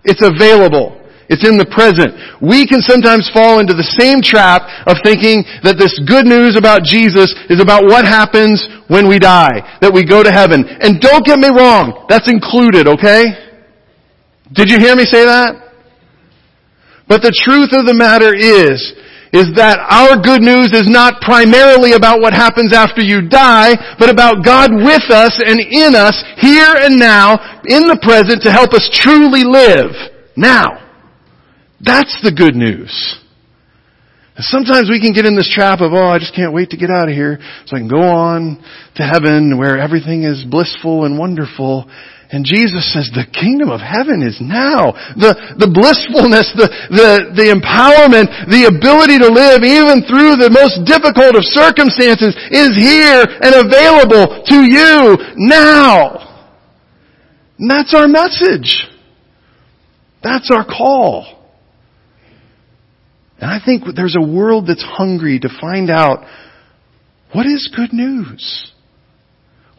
It's 0.05 0.23
available. 0.23 1.01
It's 1.29 1.49
in 1.49 1.57
the 1.57 1.65
present. 1.65 2.13
We 2.45 2.69
can 2.69 2.85
sometimes 2.85 3.33
fall 3.33 3.57
into 3.59 3.73
the 3.73 3.87
same 3.97 4.21
trap 4.21 4.69
of 4.85 5.01
thinking 5.01 5.41
that 5.65 5.81
this 5.81 5.97
good 6.05 6.29
news 6.29 6.53
about 6.53 6.85
Jesus 6.85 7.33
is 7.49 7.65
about 7.65 7.89
what 7.89 8.05
happens 8.05 8.61
when 8.93 9.09
we 9.09 9.17
die, 9.17 9.81
that 9.81 9.89
we 9.89 10.05
go 10.05 10.21
to 10.21 10.29
heaven. 10.29 10.69
And 10.69 11.01
don't 11.01 11.25
get 11.25 11.41
me 11.41 11.49
wrong, 11.49 12.05
that's 12.13 12.29
included, 12.29 12.85
okay? 12.87 13.33
Did 14.53 14.69
you 14.69 14.77
hear 14.77 14.95
me 14.95 15.09
say 15.09 15.25
that? 15.25 15.65
But 17.09 17.25
the 17.25 17.33
truth 17.33 17.73
of 17.73 17.89
the 17.89 17.97
matter 17.97 18.33
is, 18.37 18.93
is 19.35 19.51
that 19.59 19.83
our 19.83 20.15
good 20.15 20.41
news 20.41 20.71
is 20.71 20.87
not 20.87 21.21
primarily 21.21 21.99
about 21.99 22.23
what 22.23 22.33
happens 22.33 22.73
after 22.73 23.03
you 23.03 23.27
die, 23.27 23.75
but 23.99 24.09
about 24.09 24.47
God 24.47 24.71
with 24.71 25.11
us 25.11 25.35
and 25.43 25.59
in 25.59 25.99
us, 25.99 26.15
here 26.39 26.79
and 26.79 26.97
now, 26.97 27.35
in 27.67 27.91
the 27.91 27.99
present, 27.99 28.47
to 28.47 28.55
help 28.55 28.73
us 28.73 28.89
truly 28.95 29.43
live. 29.43 29.91
Now. 30.39 30.85
That's 31.85 32.17
the 32.23 32.33
good 32.33 32.57
news. 32.57 33.21
Sometimes 34.39 34.89
we 34.91 34.99
can 34.99 35.13
get 35.13 35.27
in 35.27 35.37
this 35.37 35.53
trap 35.53 35.81
of, 35.81 35.93
oh, 35.93 36.09
I 36.09 36.19
just 36.19 36.35
can't 36.35 36.53
wait 36.53 36.71
to 36.71 36.77
get 36.77 36.91
out 36.91 37.09
of 37.09 37.15
here 37.15 37.39
so 37.67 37.77
I 37.77 37.79
can 37.79 37.89
go 37.89 38.03
on 38.03 38.59
to 38.97 39.03
heaven 39.03 39.59
where 39.59 39.79
everything 39.79 40.25
is 40.25 40.45
blissful 40.49 41.05
and 41.05 41.19
wonderful. 41.19 41.87
And 42.33 42.45
Jesus 42.45 42.89
says 42.93 43.11
the 43.13 43.29
kingdom 43.29 43.69
of 43.69 43.85
heaven 43.85 44.25
is 44.25 44.41
now. 44.41 44.97
The, 45.15 45.37
the 45.61 45.69
blissfulness, 45.69 46.49
the, 46.57 46.73
the, 46.89 47.11
the 47.37 47.49
empowerment, 47.53 48.49
the 48.49 48.67
ability 48.67 49.21
to 49.21 49.29
live 49.29 49.61
even 49.61 50.03
through 50.09 50.41
the 50.41 50.49
most 50.49 50.83
difficult 50.89 51.37
of 51.37 51.45
circumstances 51.45 52.33
is 52.49 52.73
here 52.75 53.23
and 53.29 53.53
available 53.61 54.41
to 54.41 54.59
you 54.65 55.21
now. 55.37 56.25
And 57.59 57.71
that's 57.71 57.95
our 57.95 58.09
message. 58.09 58.89
That's 60.23 60.51
our 60.51 60.65
call. 60.65 61.45
And 63.39 63.51
I 63.51 63.61
think 63.65 63.85
there's 63.95 64.17
a 64.17 64.27
world 64.27 64.67
that's 64.67 64.83
hungry 64.83 65.39
to 65.41 65.49
find 65.61 65.91
out 65.91 66.25
what 67.35 67.47
is 67.47 67.71
good 67.77 67.93
news? 67.93 68.73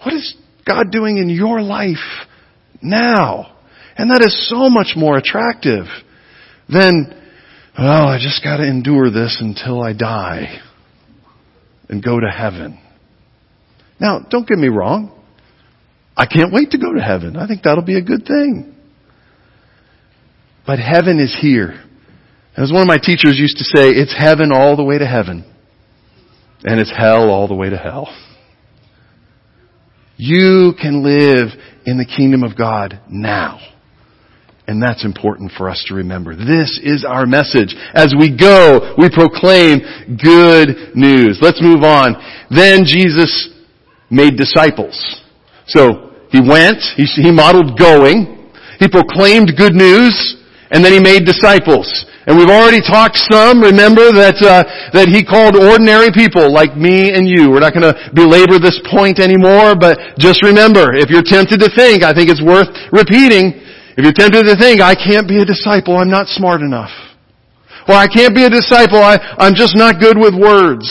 What 0.04 0.14
is 0.14 0.36
God 0.68 0.92
doing 0.92 1.18
in 1.18 1.30
your 1.30 1.62
life 1.62 2.28
now? 2.86 3.58
And 3.98 4.12
that 4.12 4.22
is 4.22 4.50
so 4.50 4.70
much 4.70 4.94
more 4.96 5.18
attractive 5.18 5.86
than, 6.70 7.14
well, 7.78 8.08
I 8.08 8.18
just 8.22 8.44
gotta 8.44 8.68
endure 8.68 9.10
this 9.10 9.38
until 9.40 9.82
I 9.82 9.94
die 9.94 10.60
and 11.90 12.04
go 12.04 12.20
to 12.20 12.30
heaven. 12.30 12.80
Now, 14.00 14.20
don't 14.20 14.48
get 14.48 14.58
me 14.58 14.68
wrong. 14.68 15.12
I 16.18 16.26
can't 16.26 16.54
wait 16.54 16.72
to 16.72 16.78
go 16.78 16.94
to 16.94 17.02
heaven. 17.02 17.36
I 17.36 17.48
think 17.48 17.64
that'll 17.64 17.84
be 17.84 17.98
a 17.98 18.02
good 18.02 18.26
thing. 18.26 18.76
But 20.66 20.80
heaven 20.80 21.20
is 21.20 21.36
here. 21.40 21.84
As 22.58 22.72
one 22.72 22.82
of 22.82 22.88
my 22.88 22.98
teachers 22.98 23.38
used 23.38 23.58
to 23.58 23.64
say, 23.64 23.90
it's 23.90 24.16
heaven 24.18 24.52
all 24.54 24.76
the 24.76 24.84
way 24.84 24.98
to 24.98 25.06
heaven. 25.06 25.44
And 26.64 26.80
it's 26.80 26.92
hell 26.96 27.30
all 27.30 27.48
the 27.48 27.54
way 27.54 27.70
to 27.70 27.78
hell. 27.78 28.08
You 30.18 30.74
can 30.82 31.04
live 31.04 31.50
in 31.86 31.98
the 31.98 32.06
kingdom 32.06 32.44
of 32.44 32.58
God 32.58 33.00
now. 33.10 33.60
And 34.68 34.82
that's 34.82 35.06
important 35.06 35.52
for 35.56 35.70
us 35.70 35.84
to 35.88 35.94
remember. 35.94 36.36
This 36.36 36.80
is 36.84 37.06
our 37.08 37.28
message. 37.28 37.76
As 37.94 38.14
we 38.18 38.36
go, 38.36 38.96
we 38.98 39.10
proclaim 39.10 39.80
good 40.18 40.96
news. 40.96 41.38
Let's 41.42 41.62
move 41.62 41.84
on. 41.84 42.16
Then 42.50 42.84
Jesus 42.86 43.50
made 44.10 44.38
disciples. 44.38 45.22
So, 45.68 46.14
he 46.32 46.42
went, 46.42 46.82
he, 46.98 47.06
he 47.06 47.32
modeled 47.32 47.78
going, 47.78 48.52
he 48.80 48.88
proclaimed 48.90 49.54
good 49.58 49.74
news, 49.74 50.36
and 50.72 50.84
then 50.84 50.92
he 50.92 51.00
made 51.00 51.26
disciples. 51.26 52.06
And 52.26 52.34
we've 52.38 52.50
already 52.50 52.82
talked 52.82 53.22
some. 53.22 53.62
Remember 53.62 54.10
that 54.10 54.42
uh, 54.42 54.66
that 54.98 55.14
he 55.14 55.22
called 55.22 55.54
ordinary 55.54 56.10
people 56.10 56.50
like 56.50 56.74
me 56.74 57.14
and 57.14 57.30
you. 57.30 57.54
We're 57.54 57.62
not 57.62 57.78
going 57.78 57.86
to 57.86 57.94
belabor 58.18 58.58
this 58.58 58.82
point 58.90 59.22
anymore, 59.22 59.78
but 59.78 60.18
just 60.18 60.42
remember, 60.42 60.98
if 60.98 61.14
you're 61.14 61.26
tempted 61.26 61.62
to 61.62 61.70
think, 61.70 62.02
I 62.02 62.18
think 62.18 62.34
it's 62.34 62.42
worth 62.42 62.70
repeating. 62.90 63.62
If 63.94 64.04
you're 64.04 64.18
tempted 64.18 64.50
to 64.50 64.58
think, 64.58 64.82
I 64.82 64.98
can't 64.98 65.30
be 65.30 65.40
a 65.40 65.46
disciple, 65.46 65.96
I'm 65.96 66.10
not 66.10 66.28
smart 66.28 66.62
enough. 66.62 66.92
Or 67.88 67.94
I 67.94 68.08
can't 68.10 68.36
be 68.36 68.44
a 68.44 68.50
disciple, 68.50 68.98
I, 68.98 69.22
I'm 69.38 69.54
just 69.54 69.78
not 69.78 70.02
good 70.02 70.18
with 70.18 70.34
words. 70.34 70.90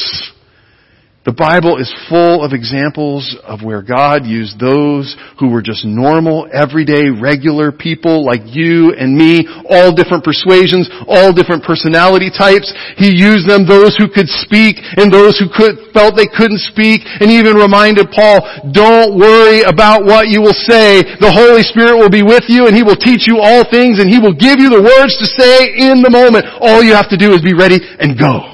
The 1.25 1.33
Bible 1.33 1.81
is 1.81 1.89
full 2.13 2.45
of 2.45 2.53
examples 2.53 3.25
of 3.49 3.65
where 3.65 3.81
God 3.81 4.29
used 4.29 4.61
those 4.61 5.17
who 5.41 5.49
were 5.49 5.65
just 5.65 5.81
normal, 5.89 6.45
everyday, 6.53 7.09
regular 7.09 7.73
people 7.73 8.29
like 8.29 8.45
you 8.53 8.93
and 8.93 9.17
me, 9.17 9.49
all 9.65 9.97
different 9.97 10.21
persuasions, 10.21 10.85
all 11.09 11.33
different 11.33 11.65
personality 11.65 12.29
types. 12.29 12.69
He 13.01 13.09
used 13.09 13.49
them, 13.49 13.65
those 13.65 13.97
who 13.97 14.05
could 14.05 14.29
speak 14.29 14.77
and 15.01 15.09
those 15.09 15.41
who 15.41 15.49
could, 15.49 15.97
felt 15.97 16.13
they 16.13 16.29
couldn't 16.29 16.61
speak, 16.61 17.01
and 17.09 17.33
even 17.33 17.57
reminded 17.57 18.13
Paul, 18.13 18.45
don't 18.77 19.17
worry 19.17 19.65
about 19.65 20.05
what 20.05 20.29
you 20.29 20.45
will 20.45 20.61
say. 20.69 21.01
The 21.25 21.33
Holy 21.33 21.65
Spirit 21.65 21.97
will 21.97 22.13
be 22.13 22.21
with 22.21 22.53
you 22.53 22.69
and 22.69 22.77
He 22.77 22.85
will 22.85 23.01
teach 23.01 23.25
you 23.25 23.41
all 23.41 23.65
things 23.65 23.97
and 23.97 24.13
He 24.13 24.21
will 24.21 24.37
give 24.37 24.61
you 24.61 24.69
the 24.69 24.85
words 24.85 25.17
to 25.17 25.27
say 25.41 25.73
in 25.89 26.05
the 26.05 26.13
moment. 26.13 26.45
All 26.61 26.85
you 26.85 26.93
have 26.93 27.09
to 27.09 27.17
do 27.17 27.33
is 27.33 27.41
be 27.41 27.57
ready 27.57 27.81
and 27.81 28.13
go 28.21 28.54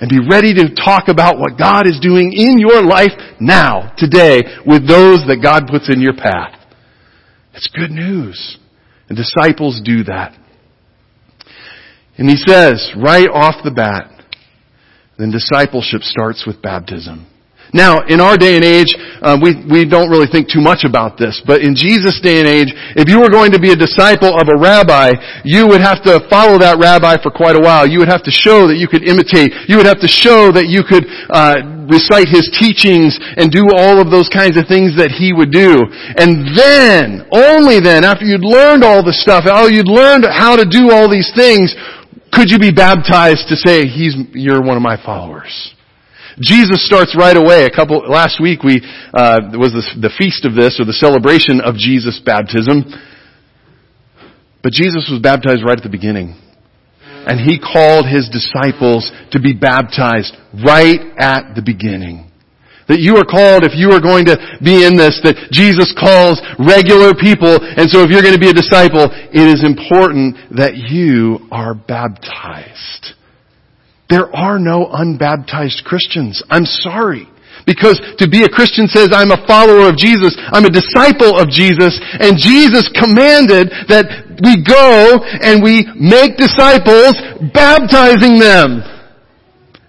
and 0.00 0.08
be 0.08 0.20
ready 0.20 0.54
to 0.54 0.74
talk 0.74 1.08
about 1.08 1.38
what 1.38 1.58
God 1.58 1.86
is 1.86 1.98
doing 2.00 2.32
in 2.32 2.58
your 2.58 2.82
life 2.84 3.12
now, 3.40 3.92
today, 3.96 4.42
with 4.64 4.86
those 4.86 5.24
that 5.26 5.40
God 5.42 5.66
puts 5.68 5.92
in 5.92 6.00
your 6.00 6.14
path. 6.14 6.54
It's 7.54 7.68
good 7.68 7.90
news. 7.90 8.58
And 9.08 9.16
disciples 9.16 9.80
do 9.84 10.04
that. 10.04 10.38
And 12.16 12.28
he 12.28 12.36
says, 12.36 12.92
right 12.96 13.28
off 13.32 13.64
the 13.64 13.70
bat, 13.70 14.10
then 15.18 15.30
discipleship 15.30 16.02
starts 16.02 16.44
with 16.46 16.62
baptism. 16.62 17.26
Now, 17.72 18.00
in 18.08 18.20
our 18.20 18.36
day 18.36 18.56
and 18.56 18.64
age, 18.64 18.96
uh, 19.20 19.36
we, 19.40 19.52
we 19.68 19.84
don't 19.84 20.08
really 20.08 20.26
think 20.30 20.48
too 20.48 20.60
much 20.60 20.84
about 20.84 21.18
this, 21.18 21.42
but 21.44 21.60
in 21.60 21.74
Jesus' 21.76 22.20
day 22.20 22.40
and 22.40 22.48
age, 22.48 22.72
if 22.96 23.08
you 23.08 23.20
were 23.20 23.28
going 23.28 23.52
to 23.52 23.60
be 23.60 23.72
a 23.72 23.76
disciple 23.76 24.32
of 24.32 24.48
a 24.48 24.56
rabbi, 24.56 25.12
you 25.44 25.68
would 25.68 25.80
have 25.80 26.02
to 26.04 26.24
follow 26.30 26.56
that 26.58 26.78
rabbi 26.80 27.20
for 27.20 27.30
quite 27.30 27.56
a 27.56 27.60
while. 27.60 27.86
You 27.86 27.98
would 28.00 28.08
have 28.08 28.24
to 28.24 28.32
show 28.32 28.68
that 28.68 28.76
you 28.80 28.88
could 28.88 29.04
imitate. 29.04 29.52
You 29.68 29.76
would 29.76 29.86
have 29.86 30.00
to 30.00 30.08
show 30.08 30.50
that 30.52 30.68
you 30.68 30.80
could 30.80 31.04
uh, 31.28 31.84
recite 31.88 32.28
his 32.28 32.48
teachings 32.56 33.20
and 33.36 33.52
do 33.52 33.68
all 33.76 34.00
of 34.00 34.08
those 34.08 34.28
kinds 34.28 34.56
of 34.56 34.64
things 34.68 34.96
that 34.96 35.12
he 35.12 35.36
would 35.36 35.52
do. 35.52 35.76
And 36.16 36.48
then, 36.56 37.28
only 37.32 37.80
then, 37.80 38.04
after 38.04 38.24
you'd 38.24 38.44
learned 38.44 38.84
all 38.84 39.04
the 39.04 39.12
stuff, 39.16 39.44
oh, 39.44 39.68
you'd 39.68 39.88
learned 39.88 40.24
how 40.24 40.56
to 40.56 40.64
do 40.64 40.92
all 40.92 41.08
these 41.08 41.32
things, 41.36 41.76
could 42.32 42.48
you 42.48 42.58
be 42.58 42.72
baptized 42.72 43.48
to 43.48 43.56
say, 43.56 43.88
he's, 43.88 44.16
you're 44.32 44.60
one 44.60 44.76
of 44.76 44.82
my 44.82 44.96
followers. 44.96 45.74
Jesus 46.40 46.86
starts 46.86 47.16
right 47.18 47.36
away. 47.36 47.64
A 47.64 47.70
couple 47.70 47.98
last 48.08 48.40
week 48.40 48.62
we 48.62 48.80
uh, 49.12 49.50
was 49.58 49.74
the, 49.74 50.08
the 50.08 50.12
feast 50.16 50.44
of 50.44 50.54
this 50.54 50.78
or 50.78 50.84
the 50.84 50.96
celebration 50.96 51.60
of 51.60 51.74
Jesus' 51.74 52.20
baptism. 52.24 52.86
But 54.62 54.72
Jesus 54.72 55.08
was 55.10 55.20
baptized 55.22 55.62
right 55.66 55.78
at 55.78 55.82
the 55.82 55.90
beginning. 55.90 56.34
And 57.26 57.38
he 57.38 57.58
called 57.58 58.06
his 58.06 58.30
disciples 58.30 59.10
to 59.32 59.40
be 59.40 59.52
baptized 59.52 60.34
right 60.64 61.00
at 61.18 61.54
the 61.54 61.62
beginning. 61.64 62.30
That 62.88 63.04
you 63.04 63.20
are 63.20 63.26
called, 63.28 63.68
if 63.68 63.76
you 63.76 63.92
are 63.92 64.00
going 64.00 64.24
to 64.32 64.36
be 64.64 64.86
in 64.86 64.96
this, 64.96 65.20
that 65.20 65.36
Jesus 65.52 65.92
calls 65.92 66.40
regular 66.56 67.12
people, 67.12 67.60
and 67.60 67.84
so 67.90 68.00
if 68.00 68.08
you're 68.08 68.24
going 68.24 68.38
to 68.38 68.40
be 68.40 68.48
a 68.48 68.56
disciple, 68.56 69.12
it 69.12 69.44
is 69.44 69.60
important 69.60 70.56
that 70.56 70.72
you 70.72 71.44
are 71.52 71.76
baptized. 71.76 73.17
There 74.08 74.34
are 74.34 74.58
no 74.58 74.88
unbaptized 74.90 75.84
Christians. 75.84 76.42
I'm 76.50 76.64
sorry. 76.64 77.28
Because 77.66 78.00
to 78.16 78.28
be 78.28 78.44
a 78.44 78.48
Christian 78.48 78.88
says 78.88 79.10
I'm 79.12 79.30
a 79.30 79.46
follower 79.46 79.88
of 79.88 79.96
Jesus, 79.96 80.32
I'm 80.38 80.64
a 80.64 80.72
disciple 80.72 81.36
of 81.36 81.52
Jesus, 81.52 82.00
and 82.16 82.40
Jesus 82.40 82.88
commanded 82.96 83.68
that 83.92 84.08
we 84.40 84.64
go 84.64 85.20
and 85.44 85.60
we 85.60 85.84
make 85.92 86.40
disciples, 86.40 87.12
baptizing 87.52 88.40
them. 88.40 88.80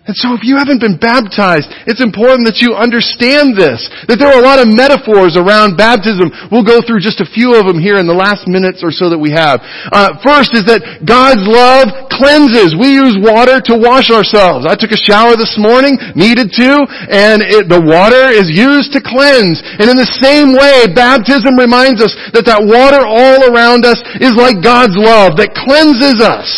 And 0.10 0.18
so 0.18 0.34
if 0.34 0.42
you 0.42 0.58
haven't 0.58 0.82
been 0.82 0.98
baptized, 0.98 1.70
it's 1.86 2.02
important 2.02 2.50
that 2.50 2.66
you 2.66 2.74
understand 2.74 3.54
this. 3.54 3.86
That 4.10 4.18
there 4.18 4.34
are 4.34 4.42
a 4.42 4.48
lot 4.50 4.58
of 4.58 4.66
metaphors 4.66 5.38
around 5.38 5.78
baptism. 5.78 6.34
We'll 6.50 6.66
go 6.66 6.82
through 6.82 7.06
just 7.06 7.22
a 7.22 7.30
few 7.30 7.54
of 7.54 7.70
them 7.70 7.78
here 7.78 8.02
in 8.02 8.10
the 8.10 8.18
last 8.18 8.50
minutes 8.50 8.82
or 8.82 8.90
so 8.90 9.14
that 9.14 9.22
we 9.22 9.30
have. 9.38 9.62
Uh, 9.94 10.18
first 10.26 10.58
is 10.58 10.66
that 10.66 11.06
God's 11.06 11.46
love 11.46 12.10
cleanses. 12.10 12.74
We 12.74 12.90
use 12.98 13.22
water 13.22 13.62
to 13.70 13.78
wash 13.78 14.10
ourselves. 14.10 14.66
I 14.66 14.74
took 14.74 14.90
a 14.90 14.98
shower 14.98 15.38
this 15.38 15.62
morning, 15.62 15.94
needed 16.18 16.58
to, 16.58 16.72
and 17.14 17.46
it, 17.46 17.70
the 17.70 17.78
water 17.78 18.34
is 18.34 18.50
used 18.50 18.98
to 18.98 19.06
cleanse. 19.06 19.62
And 19.62 19.94
in 19.94 19.98
the 20.02 20.10
same 20.26 20.58
way, 20.58 20.90
baptism 20.90 21.54
reminds 21.54 22.02
us 22.02 22.18
that 22.34 22.50
that 22.50 22.66
water 22.66 23.06
all 23.06 23.54
around 23.54 23.86
us 23.86 24.02
is 24.18 24.34
like 24.34 24.66
God's 24.66 24.98
love 24.98 25.38
that 25.38 25.54
cleanses 25.54 26.18
us. 26.18 26.50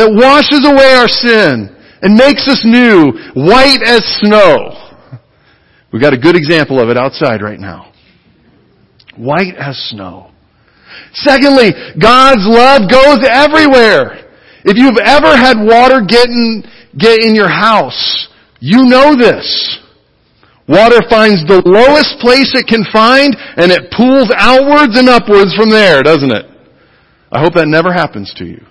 That 0.00 0.08
washes 0.08 0.64
away 0.64 0.96
our 0.96 1.12
sin 1.12 1.73
and 2.04 2.14
makes 2.14 2.46
us 2.46 2.62
new, 2.64 3.12
white 3.34 3.80
as 3.82 4.04
snow. 4.20 4.76
We've 5.90 6.02
got 6.02 6.12
a 6.12 6.18
good 6.18 6.36
example 6.36 6.78
of 6.78 6.90
it 6.90 6.98
outside 6.98 7.40
right 7.40 7.58
now. 7.58 7.92
White 9.16 9.54
as 9.58 9.76
snow. 9.88 10.30
Secondly, 11.14 11.72
God's 11.98 12.44
love 12.44 12.90
goes 12.90 13.24
everywhere. 13.24 14.30
If 14.64 14.76
you've 14.76 14.98
ever 15.02 15.34
had 15.34 15.56
water 15.56 16.04
get 16.06 16.28
in, 16.28 16.64
get 16.98 17.20
in 17.22 17.34
your 17.34 17.48
house, 17.48 18.28
you 18.60 18.84
know 18.84 19.16
this. 19.16 19.80
Water 20.68 21.00
finds 21.08 21.46
the 21.46 21.62
lowest 21.64 22.20
place 22.20 22.52
it 22.54 22.66
can 22.66 22.84
find 22.92 23.36
and 23.56 23.72
it 23.72 23.92
pools 23.96 24.28
outwards 24.36 24.98
and 24.98 25.08
upwards 25.08 25.54
from 25.54 25.70
there, 25.70 26.02
doesn't 26.02 26.32
it? 26.32 26.44
I 27.32 27.40
hope 27.40 27.54
that 27.54 27.68
never 27.68 27.92
happens 27.92 28.32
to 28.36 28.44
you. 28.44 28.64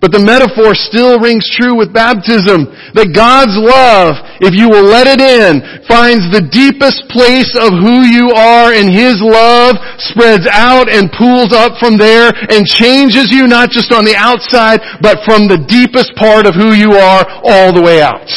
But 0.00 0.12
the 0.12 0.20
metaphor 0.20 0.76
still 0.76 1.16
rings 1.16 1.48
true 1.48 1.78
with 1.78 1.94
baptism. 1.94 2.68
That 2.92 3.14
God's 3.16 3.56
love, 3.56 4.20
if 4.44 4.52
you 4.52 4.68
will 4.68 4.84
let 4.84 5.08
it 5.08 5.22
in, 5.22 5.64
finds 5.88 6.28
the 6.28 6.44
deepest 6.44 7.08
place 7.08 7.54
of 7.56 7.72
who 7.72 8.04
you 8.04 8.34
are 8.34 8.74
and 8.74 8.92
His 8.92 9.22
love 9.22 9.80
spreads 10.02 10.44
out 10.50 10.92
and 10.92 11.08
pools 11.14 11.54
up 11.56 11.80
from 11.80 11.96
there 11.96 12.34
and 12.52 12.68
changes 12.68 13.32
you 13.32 13.48
not 13.48 13.70
just 13.70 13.94
on 13.94 14.04
the 14.04 14.18
outside, 14.18 14.82
but 15.00 15.24
from 15.24 15.48
the 15.48 15.62
deepest 15.64 16.12
part 16.20 16.44
of 16.44 16.52
who 16.52 16.76
you 16.76 16.98
are 16.98 17.24
all 17.46 17.72
the 17.72 17.82
way 17.82 18.02
out. 18.02 18.28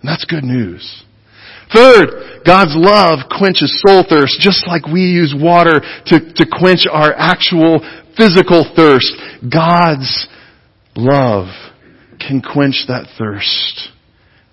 And 0.00 0.08
that's 0.08 0.24
good 0.24 0.44
news. 0.44 1.04
Third, 1.74 2.44
God's 2.44 2.74
love 2.76 3.28
quenches 3.30 3.72
soul 3.86 4.04
thirst 4.08 4.40
just 4.40 4.66
like 4.66 4.86
we 4.86 5.00
use 5.00 5.34
water 5.36 5.80
to, 6.06 6.16
to 6.20 6.44
quench 6.44 6.86
our 6.90 7.14
actual 7.16 7.80
physical 8.16 8.66
thirst. 8.76 9.08
God's 9.48 10.28
Love 10.94 11.48
can 12.18 12.42
quench 12.42 12.84
that 12.88 13.06
thirst. 13.18 13.92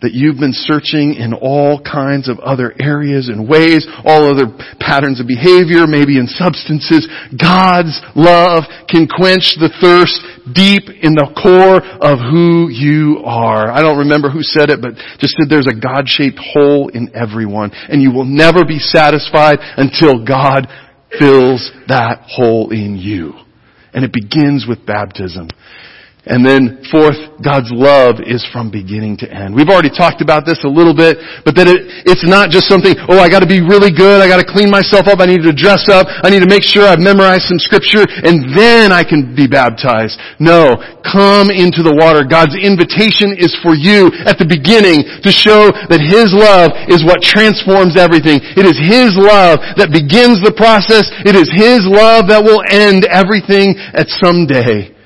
that 0.01 0.13
you've 0.13 0.39
been 0.39 0.55
searching 0.55 1.13
in 1.15 1.33
all 1.33 1.81
kinds 1.83 2.29
of 2.29 2.39
other 2.39 2.73
areas 2.79 3.27
and 3.27 3.49
ways, 3.49 3.85
all 4.05 4.31
other 4.31 4.47
patterns 4.79 5.19
of 5.19 5.27
behavior, 5.27 5.83
maybe 5.87 6.15
in 6.15 6.27
substances. 6.27 7.03
God's 7.35 7.99
love 8.15 8.63
can 8.87 9.11
quench 9.11 9.59
the 9.59 9.71
thirst 9.83 10.23
deep 10.55 10.87
in 10.87 11.19
the 11.19 11.27
core 11.35 11.83
of 11.99 12.15
who 12.31 12.71
you 12.71 13.19
are. 13.27 13.67
I 13.67 13.81
don't 13.83 14.07
remember 14.07 14.31
who 14.31 14.41
said 14.41 14.71
it, 14.71 14.79
but 14.81 14.95
just 15.19 15.35
said 15.35 15.51
there's 15.51 15.67
a 15.67 15.75
God-shaped 15.75 16.39
hole 16.39 16.87
in 16.87 17.11
everyone, 17.11 17.71
and 17.73 18.01
you 18.01 18.11
will 18.11 18.27
never 18.27 18.63
be 18.63 18.79
satisfied 18.79 19.59
until 19.75 20.23
God 20.23 20.67
fills 21.19 21.71
that 21.91 22.23
hole 22.23 22.71
in 22.71 22.95
you. 22.95 23.33
And 23.91 24.05
it 24.05 24.13
begins 24.13 24.65
with 24.69 24.85
baptism. 24.85 25.49
And 26.27 26.43
then 26.43 26.83
fourth, 26.91 27.15
God's 27.39 27.71
love 27.71 28.19
is 28.19 28.43
from 28.51 28.67
beginning 28.67 29.15
to 29.23 29.27
end. 29.31 29.55
We've 29.55 29.71
already 29.71 29.89
talked 29.89 30.19
about 30.19 30.43
this 30.43 30.59
a 30.67 30.67
little 30.67 30.91
bit, 30.91 31.15
but 31.47 31.55
that 31.55 31.71
it, 31.71 31.87
it's 32.03 32.27
not 32.27 32.51
just 32.51 32.67
something, 32.67 32.91
oh, 33.07 33.23
I 33.23 33.31
gotta 33.31 33.47
be 33.47 33.63
really 33.63 33.87
good, 33.87 34.19
I 34.19 34.27
gotta 34.27 34.43
clean 34.43 34.67
myself 34.67 35.07
up, 35.07 35.23
I 35.23 35.31
need 35.31 35.47
to 35.47 35.55
dress 35.55 35.87
up, 35.87 36.11
I 36.21 36.27
need 36.27 36.43
to 36.43 36.51
make 36.51 36.67
sure 36.67 36.83
I've 36.83 36.99
memorized 36.99 37.47
some 37.47 37.55
scripture, 37.55 38.03
and 38.03 38.51
then 38.51 38.91
I 38.91 39.07
can 39.07 39.31
be 39.31 39.47
baptized. 39.47 40.19
No, 40.43 40.75
come 41.07 41.47
into 41.47 41.87
the 41.87 41.95
water. 41.95 42.27
God's 42.27 42.59
invitation 42.59 43.39
is 43.39 43.55
for 43.63 43.71
you 43.71 44.11
at 44.27 44.35
the 44.35 44.45
beginning 44.45 45.07
to 45.23 45.31
show 45.31 45.71
that 45.87 46.03
His 46.03 46.35
love 46.35 46.75
is 46.91 46.99
what 46.99 47.23
transforms 47.23 47.95
everything. 47.95 48.43
It 48.59 48.67
is 48.67 48.75
His 48.75 49.15
love 49.15 49.63
that 49.79 49.95
begins 49.95 50.43
the 50.43 50.51
process. 50.51 51.07
It 51.23 51.39
is 51.39 51.47
His 51.47 51.87
love 51.87 52.27
that 52.27 52.43
will 52.43 52.59
end 52.67 53.07
everything 53.07 53.79
at 53.95 54.11
some 54.19 54.43
day. 54.43 54.98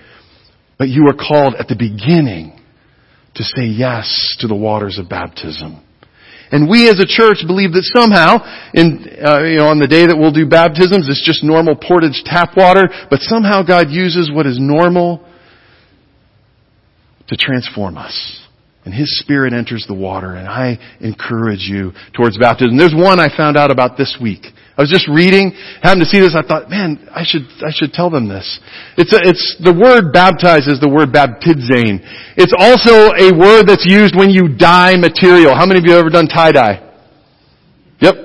But 0.78 0.90
you 0.90 1.08
are 1.08 1.16
called 1.16 1.56
at 1.56 1.68
the 1.68 1.76
beginning 1.76 2.60
to 3.36 3.44
say 3.44 3.66
yes 3.66 4.36
to 4.40 4.48
the 4.48 4.56
waters 4.56 5.00
of 5.00 5.10
baptism. 5.10 5.84
And 6.52 6.70
we 6.70 6.88
as 6.88 7.00
a 7.00 7.06
church 7.06 7.42
believe 7.48 7.74
that 7.74 7.90
somehow, 7.96 8.38
in, 8.74 9.10
uh, 9.26 9.42
you 9.42 9.58
know, 9.58 9.70
on 9.70 9.80
the 9.80 9.88
day 9.88 10.06
that 10.06 10.16
we'll 10.16 10.34
do 10.34 10.48
baptisms, 10.48 11.10
it's 11.10 11.26
just 11.26 11.44
normal 11.44 11.76
portage 11.76 12.22
tap 12.26 12.56
water, 12.56 12.84
but 13.10 13.22
somehow 13.22 13.64
God 13.64 13.90
uses 13.90 14.30
what 14.32 14.46
is 14.46 14.60
normal 14.60 15.26
to 17.28 17.36
transform 17.38 17.98
us 17.98 18.44
and 18.86 18.94
His 18.94 19.20
Spirit 19.20 19.54
enters 19.54 19.86
the 19.88 19.94
water, 19.94 20.36
and 20.36 20.48
I 20.48 20.78
encourage 21.00 21.62
you 21.62 21.94
towards 22.14 22.38
baptism. 22.38 22.78
There's 22.78 22.96
one 22.96 23.20
I 23.20 23.36
found 23.36 23.58
out 23.58 23.72
about 23.72 23.98
this 23.98 24.18
week. 24.22 24.46
I 24.76 24.82
was 24.82 24.90
just 24.90 25.06
reading, 25.08 25.54
happened 25.86 26.02
to 26.02 26.10
see 26.10 26.20
this, 26.20 26.34
I 26.34 26.42
thought, 26.42 26.66
man, 26.68 26.98
I 27.14 27.22
should, 27.22 27.46
I 27.62 27.70
should 27.70 27.94
tell 27.94 28.10
them 28.10 28.28
this. 28.28 28.60
It's 28.98 29.14
a, 29.14 29.22
it's, 29.22 29.62
the 29.62 29.70
word 29.70 30.10
baptize 30.10 30.66
is 30.66 30.82
the 30.82 30.90
word 30.90 31.14
baptizein. 31.14 32.02
It's 32.34 32.58
also 32.58 33.14
a 33.14 33.30
word 33.30 33.70
that's 33.70 33.86
used 33.86 34.18
when 34.18 34.34
you 34.34 34.50
dye 34.50 34.98
material. 34.98 35.54
How 35.54 35.70
many 35.70 35.78
of 35.78 35.86
you 35.86 35.94
have 35.94 36.02
ever 36.02 36.10
done 36.10 36.26
tie-dye? 36.26 36.82
Yep. 38.02 38.16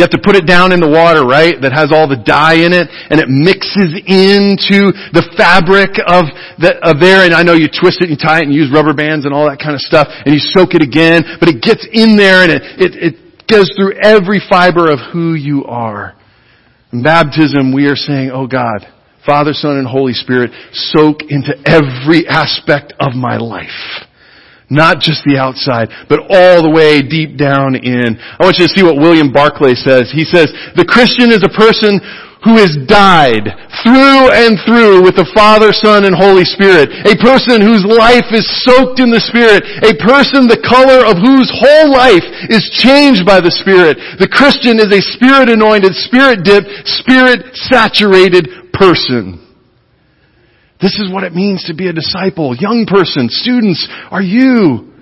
You 0.00 0.08
have 0.08 0.16
to 0.16 0.20
put 0.24 0.36
it 0.36 0.48
down 0.48 0.72
in 0.72 0.80
the 0.80 0.88
water, 0.88 1.28
right? 1.28 1.60
That 1.60 1.76
has 1.76 1.92
all 1.92 2.08
the 2.08 2.16
dye 2.16 2.64
in 2.64 2.72
it, 2.72 2.88
and 2.88 3.20
it 3.20 3.28
mixes 3.28 3.92
into 4.08 4.88
the 5.12 5.24
fabric 5.36 6.00
of, 6.08 6.32
the, 6.56 6.80
of 6.80 6.96
there, 6.96 7.28
and 7.28 7.36
I 7.36 7.44
know 7.44 7.52
you 7.52 7.68
twist 7.68 8.00
it 8.00 8.08
and 8.08 8.16
tie 8.16 8.40
it 8.40 8.48
and 8.48 8.56
use 8.56 8.72
rubber 8.72 8.96
bands 8.96 9.28
and 9.28 9.36
all 9.36 9.44
that 9.52 9.60
kind 9.60 9.76
of 9.76 9.84
stuff, 9.84 10.08
and 10.08 10.32
you 10.32 10.40
soak 10.40 10.72
it 10.72 10.80
again, 10.80 11.24
but 11.40 11.52
it 11.52 11.60
gets 11.60 11.84
in 11.92 12.16
there 12.16 12.40
and 12.40 12.56
it, 12.56 12.64
it, 12.80 12.92
it 12.96 13.25
goes 13.50 13.72
through 13.76 13.94
every 13.94 14.40
fiber 14.48 14.90
of 14.90 14.98
who 15.12 15.34
you 15.34 15.64
are. 15.64 16.14
In 16.92 17.02
baptism, 17.02 17.74
we 17.74 17.86
are 17.86 17.96
saying, 17.96 18.30
oh 18.32 18.46
God, 18.46 18.86
Father, 19.24 19.52
Son, 19.52 19.76
and 19.78 19.86
Holy 19.86 20.12
Spirit, 20.12 20.52
soak 20.72 21.22
into 21.28 21.52
every 21.66 22.26
aspect 22.28 22.94
of 23.00 23.14
my 23.14 23.38
life. 23.38 24.06
Not 24.68 24.98
just 24.98 25.22
the 25.22 25.38
outside, 25.38 25.94
but 26.10 26.26
all 26.26 26.58
the 26.58 26.74
way 26.74 26.98
deep 26.98 27.38
down 27.38 27.78
in. 27.78 28.18
I 28.18 28.42
want 28.42 28.58
you 28.58 28.66
to 28.66 28.74
see 28.74 28.82
what 28.82 28.98
William 28.98 29.30
Barclay 29.30 29.78
says. 29.78 30.10
He 30.10 30.26
says, 30.26 30.50
the 30.74 30.82
Christian 30.82 31.30
is 31.30 31.46
a 31.46 31.54
person 31.54 32.02
who 32.42 32.58
has 32.58 32.74
dyed 32.86 33.46
through 33.86 34.26
and 34.30 34.58
through 34.66 35.06
with 35.06 35.14
the 35.14 35.26
Father, 35.34 35.70
Son, 35.70 36.02
and 36.02 36.14
Holy 36.14 36.46
Spirit. 36.46 36.90
A 37.06 37.14
person 37.18 37.62
whose 37.62 37.86
life 37.86 38.30
is 38.34 38.46
soaked 38.66 38.98
in 38.98 39.14
the 39.14 39.22
Spirit. 39.22 39.62
A 39.86 39.94
person 40.02 40.50
the 40.50 40.62
color 40.62 41.06
of 41.06 41.18
whose 41.18 41.46
whole 41.54 41.90
life 41.90 42.26
is 42.50 42.66
changed 42.74 43.22
by 43.22 43.38
the 43.38 43.54
Spirit. 43.54 43.98
The 44.18 44.30
Christian 44.30 44.82
is 44.82 44.90
a 44.90 45.02
Spirit 45.14 45.46
anointed, 45.46 45.94
Spirit 45.94 46.42
dipped, 46.42 46.70
Spirit 46.86 47.54
saturated 47.54 48.74
person. 48.74 49.45
This 50.86 51.02
is 51.02 51.12
what 51.12 51.24
it 51.24 51.34
means 51.34 51.64
to 51.64 51.74
be 51.74 51.88
a 51.88 51.92
disciple. 51.92 52.54
Young 52.54 52.86
person, 52.86 53.26
students, 53.28 53.88
are 54.08 54.22
you, 54.22 54.94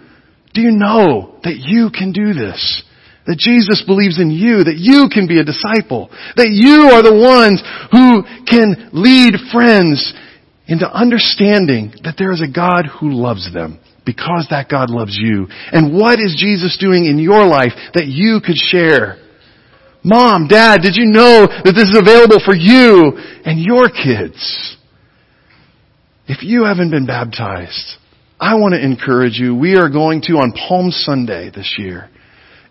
do 0.54 0.62
you 0.62 0.72
know 0.72 1.36
that 1.44 1.60
you 1.60 1.92
can 1.92 2.10
do 2.10 2.32
this? 2.32 2.82
That 3.26 3.36
Jesus 3.36 3.84
believes 3.84 4.18
in 4.18 4.30
you, 4.30 4.64
that 4.64 4.80
you 4.80 5.12
can 5.12 5.28
be 5.28 5.40
a 5.40 5.44
disciple, 5.44 6.08
that 6.40 6.48
you 6.48 6.88
are 6.88 7.04
the 7.04 7.12
ones 7.12 7.60
who 7.92 8.24
can 8.48 8.96
lead 8.96 9.36
friends 9.52 10.16
into 10.64 10.88
understanding 10.88 11.92
that 12.00 12.16
there 12.16 12.32
is 12.32 12.40
a 12.40 12.48
God 12.48 12.88
who 12.88 13.12
loves 13.12 13.52
them 13.52 13.78
because 14.08 14.48
that 14.48 14.70
God 14.72 14.88
loves 14.88 15.20
you. 15.20 15.48
And 15.68 15.92
what 15.92 16.16
is 16.16 16.32
Jesus 16.40 16.80
doing 16.80 17.04
in 17.04 17.18
your 17.18 17.44
life 17.44 17.76
that 17.92 18.08
you 18.08 18.40
could 18.40 18.56
share? 18.56 19.20
Mom, 20.02 20.48
Dad, 20.48 20.80
did 20.80 20.96
you 20.96 21.12
know 21.12 21.44
that 21.44 21.76
this 21.76 21.92
is 21.92 22.00
available 22.00 22.40
for 22.40 22.56
you 22.56 23.20
and 23.44 23.60
your 23.60 23.92
kids? 23.92 24.80
If 26.26 26.42
you 26.42 26.64
haven't 26.64 26.90
been 26.90 27.06
baptized, 27.06 27.98
I 28.40 28.54
want 28.54 28.72
to 28.72 28.82
encourage 28.82 29.34
you. 29.34 29.54
We 29.54 29.76
are 29.76 29.90
going 29.90 30.22
to 30.22 30.40
on 30.40 30.52
Palm 30.52 30.90
Sunday 30.90 31.50
this 31.54 31.74
year, 31.76 32.08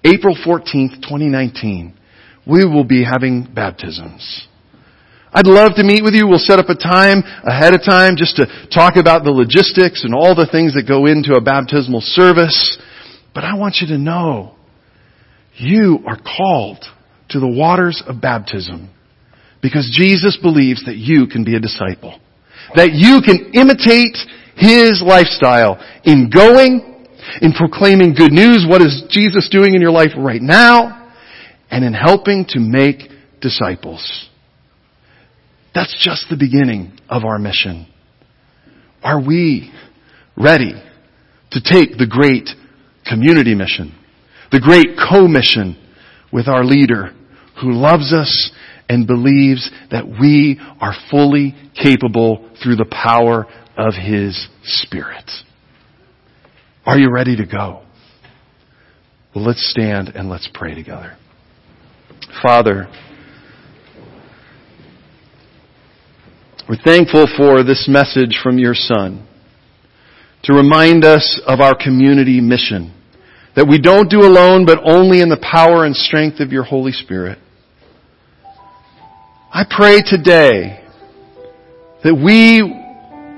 April 0.03 0.35
14th, 0.35 1.03
2019, 1.03 1.93
we 2.47 2.65
will 2.65 2.83
be 2.83 3.03
having 3.03 3.47
baptisms. 3.53 4.47
I'd 5.31 5.45
love 5.45 5.73
to 5.75 5.83
meet 5.83 6.03
with 6.03 6.15
you. 6.15 6.27
We'll 6.27 6.39
set 6.39 6.57
up 6.57 6.69
a 6.69 6.75
time 6.75 7.21
ahead 7.45 7.75
of 7.75 7.81
time 7.85 8.15
just 8.17 8.37
to 8.37 8.47
talk 8.73 8.95
about 8.97 9.23
the 9.23 9.31
logistics 9.31 10.03
and 10.03 10.15
all 10.15 10.33
the 10.33 10.49
things 10.51 10.73
that 10.73 10.87
go 10.87 11.05
into 11.05 11.35
a 11.35 11.41
baptismal 11.41 12.01
service. 12.01 12.79
But 13.35 13.43
I 13.43 13.55
want 13.55 13.77
you 13.81 13.87
to 13.87 13.99
know 13.99 14.55
you 15.57 15.99
are 16.07 16.17
called 16.17 16.83
to 17.29 17.39
the 17.39 17.47
waters 17.47 18.01
of 18.05 18.19
baptism 18.19 18.89
because 19.61 19.95
Jesus 19.95 20.37
believes 20.41 20.85
that 20.85 20.97
you 20.97 21.27
can 21.27 21.43
be 21.43 21.55
a 21.55 21.59
disciple 21.59 22.19
that 22.75 22.93
you 22.93 23.21
can 23.21 23.51
imitate 23.53 24.17
His 24.55 25.01
lifestyle 25.05 25.81
in 26.03 26.29
going, 26.29 27.07
in 27.41 27.53
proclaiming 27.53 28.13
good 28.13 28.31
news, 28.31 28.65
what 28.67 28.81
is 28.81 29.03
Jesus 29.09 29.49
doing 29.49 29.75
in 29.75 29.81
your 29.81 29.91
life 29.91 30.11
right 30.17 30.41
now, 30.41 31.11
and 31.69 31.83
in 31.83 31.93
helping 31.93 32.45
to 32.49 32.59
make 32.59 33.09
disciples. 33.41 34.29
That's 35.73 35.95
just 35.99 36.27
the 36.29 36.37
beginning 36.37 36.99
of 37.09 37.23
our 37.25 37.39
mission. 37.39 37.87
Are 39.01 39.19
we 39.19 39.73
ready 40.37 40.73
to 41.51 41.61
take 41.61 41.97
the 41.97 42.07
great 42.07 42.49
community 43.05 43.55
mission, 43.55 43.93
the 44.51 44.59
great 44.59 44.97
co-mission 44.97 45.77
with 46.31 46.47
our 46.47 46.63
leader 46.63 47.13
who 47.61 47.73
loves 47.73 48.13
us 48.13 48.51
and 48.89 49.07
believes 49.07 49.69
that 49.91 50.07
we 50.07 50.59
are 50.79 50.93
fully 51.09 51.55
capable 51.81 52.49
through 52.61 52.75
the 52.75 52.85
power 52.85 53.45
of 53.77 53.93
His 53.93 54.47
Spirit. 54.63 55.29
Are 56.85 56.97
you 56.97 57.09
ready 57.11 57.35
to 57.37 57.45
go? 57.45 57.83
Well, 59.33 59.45
let's 59.45 59.69
stand 59.71 60.09
and 60.09 60.29
let's 60.29 60.49
pray 60.53 60.75
together. 60.75 61.17
Father, 62.41 62.87
we're 66.69 66.81
thankful 66.83 67.27
for 67.37 67.63
this 67.63 67.87
message 67.89 68.39
from 68.43 68.57
your 68.57 68.75
Son 68.75 69.27
to 70.43 70.53
remind 70.53 71.03
us 71.03 71.41
of 71.47 71.61
our 71.61 71.75
community 71.75 72.41
mission. 72.41 72.93
That 73.55 73.67
we 73.67 73.79
don't 73.79 74.09
do 74.09 74.21
alone, 74.21 74.65
but 74.65 74.79
only 74.83 75.21
in 75.21 75.29
the 75.29 75.37
power 75.37 75.85
and 75.85 75.95
strength 75.95 76.39
of 76.39 76.51
your 76.51 76.63
Holy 76.63 76.91
Spirit. 76.91 77.37
I 79.55 79.65
pray 79.69 80.01
today 80.01 80.81
that 82.03 82.15
we 82.15 82.57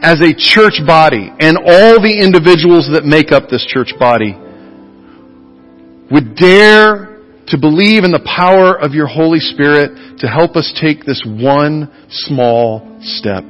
as 0.01 0.21
a 0.23 0.31
church 0.31 0.79
body 0.87 1.27
and 1.27 1.57
all 1.57 1.99
the 1.99 2.23
individuals 2.23 2.87
that 2.93 3.03
make 3.03 3.33
up 3.33 3.49
this 3.49 3.65
church 3.67 3.91
body 3.99 4.31
would 6.09 6.39
dare 6.39 7.19
to 7.51 7.59
believe 7.59 8.05
in 8.07 8.15
the 8.15 8.23
power 8.23 8.79
of 8.79 8.93
your 8.93 9.07
Holy 9.07 9.41
Spirit 9.43 10.19
to 10.19 10.27
help 10.31 10.55
us 10.55 10.71
take 10.79 11.03
this 11.03 11.19
one 11.27 11.91
small 12.07 12.79
step. 13.03 13.43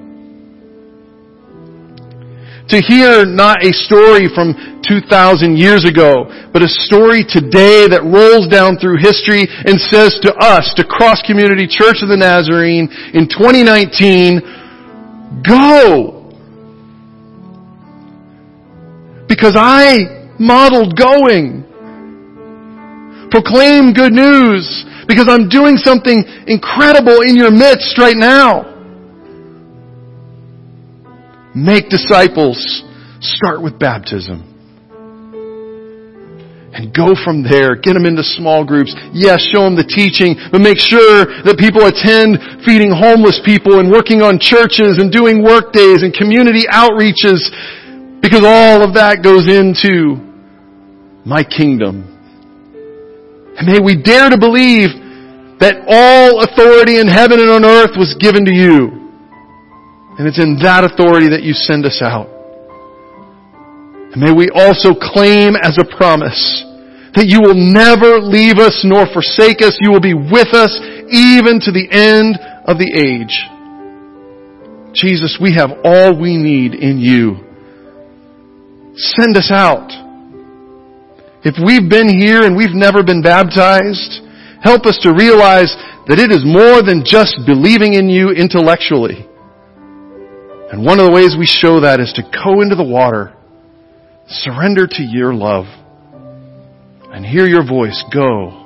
To 2.74 2.82
hear 2.82 3.30
not 3.30 3.64
a 3.64 3.70
story 3.74 4.26
from 4.34 4.75
2,000 4.88 5.58
years 5.58 5.86
ago, 5.86 6.26
but 6.54 6.62
a 6.62 6.68
story 6.68 7.26
today 7.28 7.88
that 7.90 8.04
rolls 8.06 8.48
down 8.48 8.78
through 8.78 8.98
history 8.98 9.48
and 9.50 9.80
says 9.80 10.20
to 10.24 10.34
us, 10.38 10.74
to 10.78 10.86
Cross 10.86 11.24
Community 11.26 11.68
Church 11.68 12.02
of 12.02 12.10
the 12.10 12.18
Nazarene 12.18 12.90
in 13.14 13.28
2019, 13.28 14.42
go! 15.44 16.12
Because 19.28 19.56
I 19.58 20.30
modeled 20.40 20.98
going. 20.98 21.64
Proclaim 23.32 23.94
good 23.94 24.14
news 24.14 24.86
because 25.08 25.28
I'm 25.28 25.50
doing 25.50 25.78
something 25.78 26.24
incredible 26.48 27.22
in 27.22 27.36
your 27.36 27.52
midst 27.52 27.98
right 27.98 28.16
now. 28.16 28.72
Make 31.54 31.90
disciples. 31.90 32.84
Start 33.20 33.62
with 33.62 33.78
baptism 33.80 34.55
and 36.76 36.92
go 36.92 37.16
from 37.16 37.40
there. 37.40 37.80
Get 37.80 37.96
them 37.96 38.04
into 38.04 38.22
small 38.22 38.68
groups. 38.68 38.92
Yes, 39.16 39.40
show 39.48 39.64
them 39.64 39.80
the 39.80 39.88
teaching, 39.88 40.36
but 40.52 40.60
make 40.60 40.76
sure 40.76 41.24
that 41.48 41.56
people 41.56 41.88
attend 41.88 42.62
feeding 42.68 42.92
homeless 42.92 43.40
people 43.48 43.80
and 43.80 43.88
working 43.88 44.20
on 44.20 44.44
churches 44.44 45.00
and 45.00 45.08
doing 45.08 45.40
work 45.40 45.72
days 45.72 46.04
and 46.04 46.12
community 46.12 46.68
outreaches 46.68 47.48
because 48.20 48.44
all 48.44 48.84
of 48.84 49.00
that 49.00 49.24
goes 49.24 49.48
into 49.48 50.20
my 51.24 51.48
kingdom. 51.48 52.12
And 53.56 53.64
may 53.72 53.80
we 53.80 53.96
dare 53.96 54.28
to 54.30 54.38
believe 54.38 54.92
that 55.64 55.80
all 55.88 56.44
authority 56.44 57.00
in 57.00 57.08
heaven 57.08 57.40
and 57.40 57.50
on 57.50 57.64
earth 57.64 57.96
was 57.96 58.12
given 58.20 58.44
to 58.44 58.52
you. 58.52 58.92
And 60.20 60.28
it's 60.28 60.44
in 60.44 60.60
that 60.60 60.84
authority 60.84 61.32
that 61.32 61.44
you 61.44 61.54
send 61.56 61.86
us 61.86 62.04
out. 62.04 62.35
And 64.16 64.24
may 64.24 64.32
we 64.32 64.48
also 64.56 64.96
claim 64.96 65.60
as 65.60 65.76
a 65.76 65.84
promise 65.84 66.64
that 67.20 67.28
you 67.28 67.44
will 67.44 67.56
never 67.56 68.24
leave 68.24 68.64
us 68.64 68.80
nor 68.88 69.04
forsake 69.12 69.60
us. 69.60 69.76
You 69.84 69.92
will 69.92 70.04
be 70.04 70.16
with 70.16 70.56
us 70.56 70.72
even 71.12 71.60
to 71.68 71.72
the 71.76 71.84
end 71.92 72.40
of 72.64 72.80
the 72.80 72.88
age. 72.96 73.36
Jesus, 74.96 75.36
we 75.36 75.60
have 75.60 75.84
all 75.84 76.16
we 76.16 76.40
need 76.40 76.76
in 76.80 76.96
you. 76.96 77.44
Send 78.96 79.36
us 79.36 79.52
out. 79.52 79.92
If 81.44 81.60
we've 81.60 81.92
been 81.92 82.08
here 82.08 82.48
and 82.48 82.56
we've 82.56 82.72
never 82.72 83.04
been 83.04 83.22
baptized, 83.22 84.24
help 84.64 84.88
us 84.88 84.98
to 85.04 85.12
realize 85.12 85.76
that 86.08 86.24
it 86.24 86.32
is 86.32 86.48
more 86.48 86.80
than 86.80 87.04
just 87.04 87.44
believing 87.46 87.96
in 87.96 88.08
you 88.08 88.32
intellectually. 88.32 89.28
And 90.72 90.88
one 90.88 91.04
of 91.04 91.06
the 91.06 91.12
ways 91.12 91.36
we 91.38 91.46
show 91.46 91.82
that 91.82 92.00
is 92.00 92.16
to 92.16 92.24
go 92.24 92.64
into 92.64 92.76
the 92.76 92.88
water 92.88 93.35
Surrender 94.28 94.88
to 94.88 95.04
your 95.04 95.34
love 95.34 95.66
and 97.12 97.26
hear 97.26 97.46
your 97.46 97.66
voice. 97.66 98.04
Go. 98.14 98.62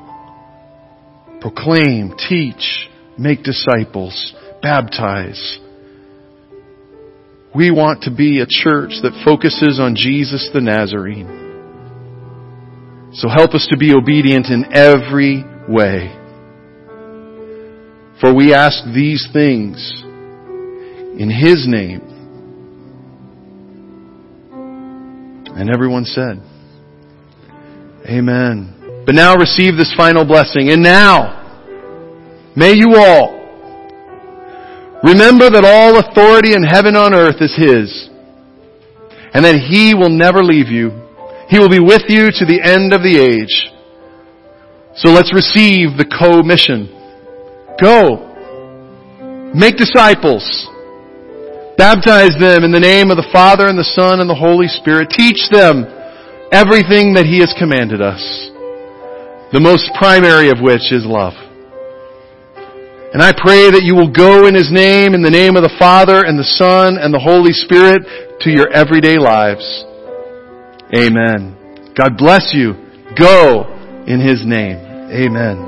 Proclaim, 1.42 2.14
teach, 2.18 2.90
make 3.18 3.44
disciples, 3.44 4.34
baptize. 4.62 5.60
We 7.54 7.72
want 7.72 8.04
to 8.04 8.16
be 8.16 8.40
a 8.40 8.46
church 8.46 8.92
that 9.02 9.22
focuses 9.26 9.80
on 9.80 9.96
Jesus 9.96 10.50
the 10.54 10.62
Nazarene. 10.62 11.48
So 13.14 13.28
help 13.28 13.54
us 13.54 13.68
to 13.72 13.78
be 13.78 13.94
obedient 13.94 14.48
in 14.48 14.66
every 14.74 15.44
way. 15.68 16.16
For 18.22 18.34
we 18.36 18.54
ask 18.54 18.84
these 18.94 19.28
things 19.34 20.04
in 21.18 21.30
His 21.30 21.68
name 21.68 22.09
And 25.56 25.70
everyone 25.70 26.06
said, 26.06 26.42
Amen. 28.06 29.04
But 29.06 29.16
now 29.16 29.36
receive 29.36 29.76
this 29.76 29.94
final 29.98 30.26
blessing. 30.26 30.70
And 30.70 30.82
now, 30.84 31.36
may 32.56 32.74
you 32.74 32.96
all 32.96 33.40
remember 35.04 35.50
that 35.50 35.66
all 35.66 36.00
authority 36.00 36.54
in 36.54 36.64
heaven 36.64 36.96
and 36.96 36.98
on 36.98 37.14
earth 37.14 37.42
is 37.42 37.56
His. 37.56 38.10
And 39.34 39.46
that 39.46 39.56
He 39.56 39.94
will 39.94 40.10
never 40.10 40.44
leave 40.44 40.70
you. 40.70 40.90
He 41.50 41.60
will 41.60 41.70
be 41.70 41.80
with 41.80 42.04
you 42.08 42.30
to 42.32 42.46
the 42.46 42.62
end 42.64 42.94
of 42.94 43.02
the 43.02 43.18
age. 43.18 43.74
So 44.96 45.10
let's 45.10 45.34
receive 45.34 45.98
the 45.98 46.06
co-mission. 46.06 46.94
Go. 47.82 48.28
Make 49.56 49.78
disciples. 49.78 50.69
Baptize 51.80 52.36
them 52.36 52.68
in 52.68 52.76
the 52.76 52.84
name 52.84 53.08
of 53.10 53.16
the 53.16 53.32
Father 53.32 53.72
and 53.72 53.80
the 53.80 53.88
Son 53.96 54.20
and 54.20 54.30
the 54.30 54.36
Holy 54.36 54.68
Spirit. 54.68 55.16
Teach 55.16 55.48
them 55.48 55.88
everything 56.52 57.16
that 57.16 57.24
He 57.24 57.40
has 57.40 57.56
commanded 57.56 58.04
us. 58.04 58.20
The 59.56 59.64
most 59.64 59.88
primary 59.96 60.52
of 60.52 60.60
which 60.60 60.92
is 60.92 61.08
love. 61.08 61.40
And 63.16 63.24
I 63.24 63.32
pray 63.32 63.72
that 63.72 63.88
you 63.88 63.96
will 63.96 64.12
go 64.12 64.44
in 64.44 64.60
His 64.60 64.68
name, 64.76 65.16
in 65.16 65.24
the 65.24 65.32
name 65.32 65.56
of 65.56 65.64
the 65.64 65.72
Father 65.80 66.28
and 66.28 66.36
the 66.36 66.52
Son 66.60 67.00
and 67.00 67.16
the 67.16 67.24
Holy 67.24 67.56
Spirit 67.56 68.04
to 68.44 68.52
your 68.52 68.68
everyday 68.76 69.16
lives. 69.16 69.64
Amen. 70.92 71.56
God 71.96 72.20
bless 72.20 72.52
you. 72.52 72.76
Go 73.16 73.72
in 74.04 74.20
His 74.20 74.44
name. 74.44 74.84
Amen. 75.16 75.58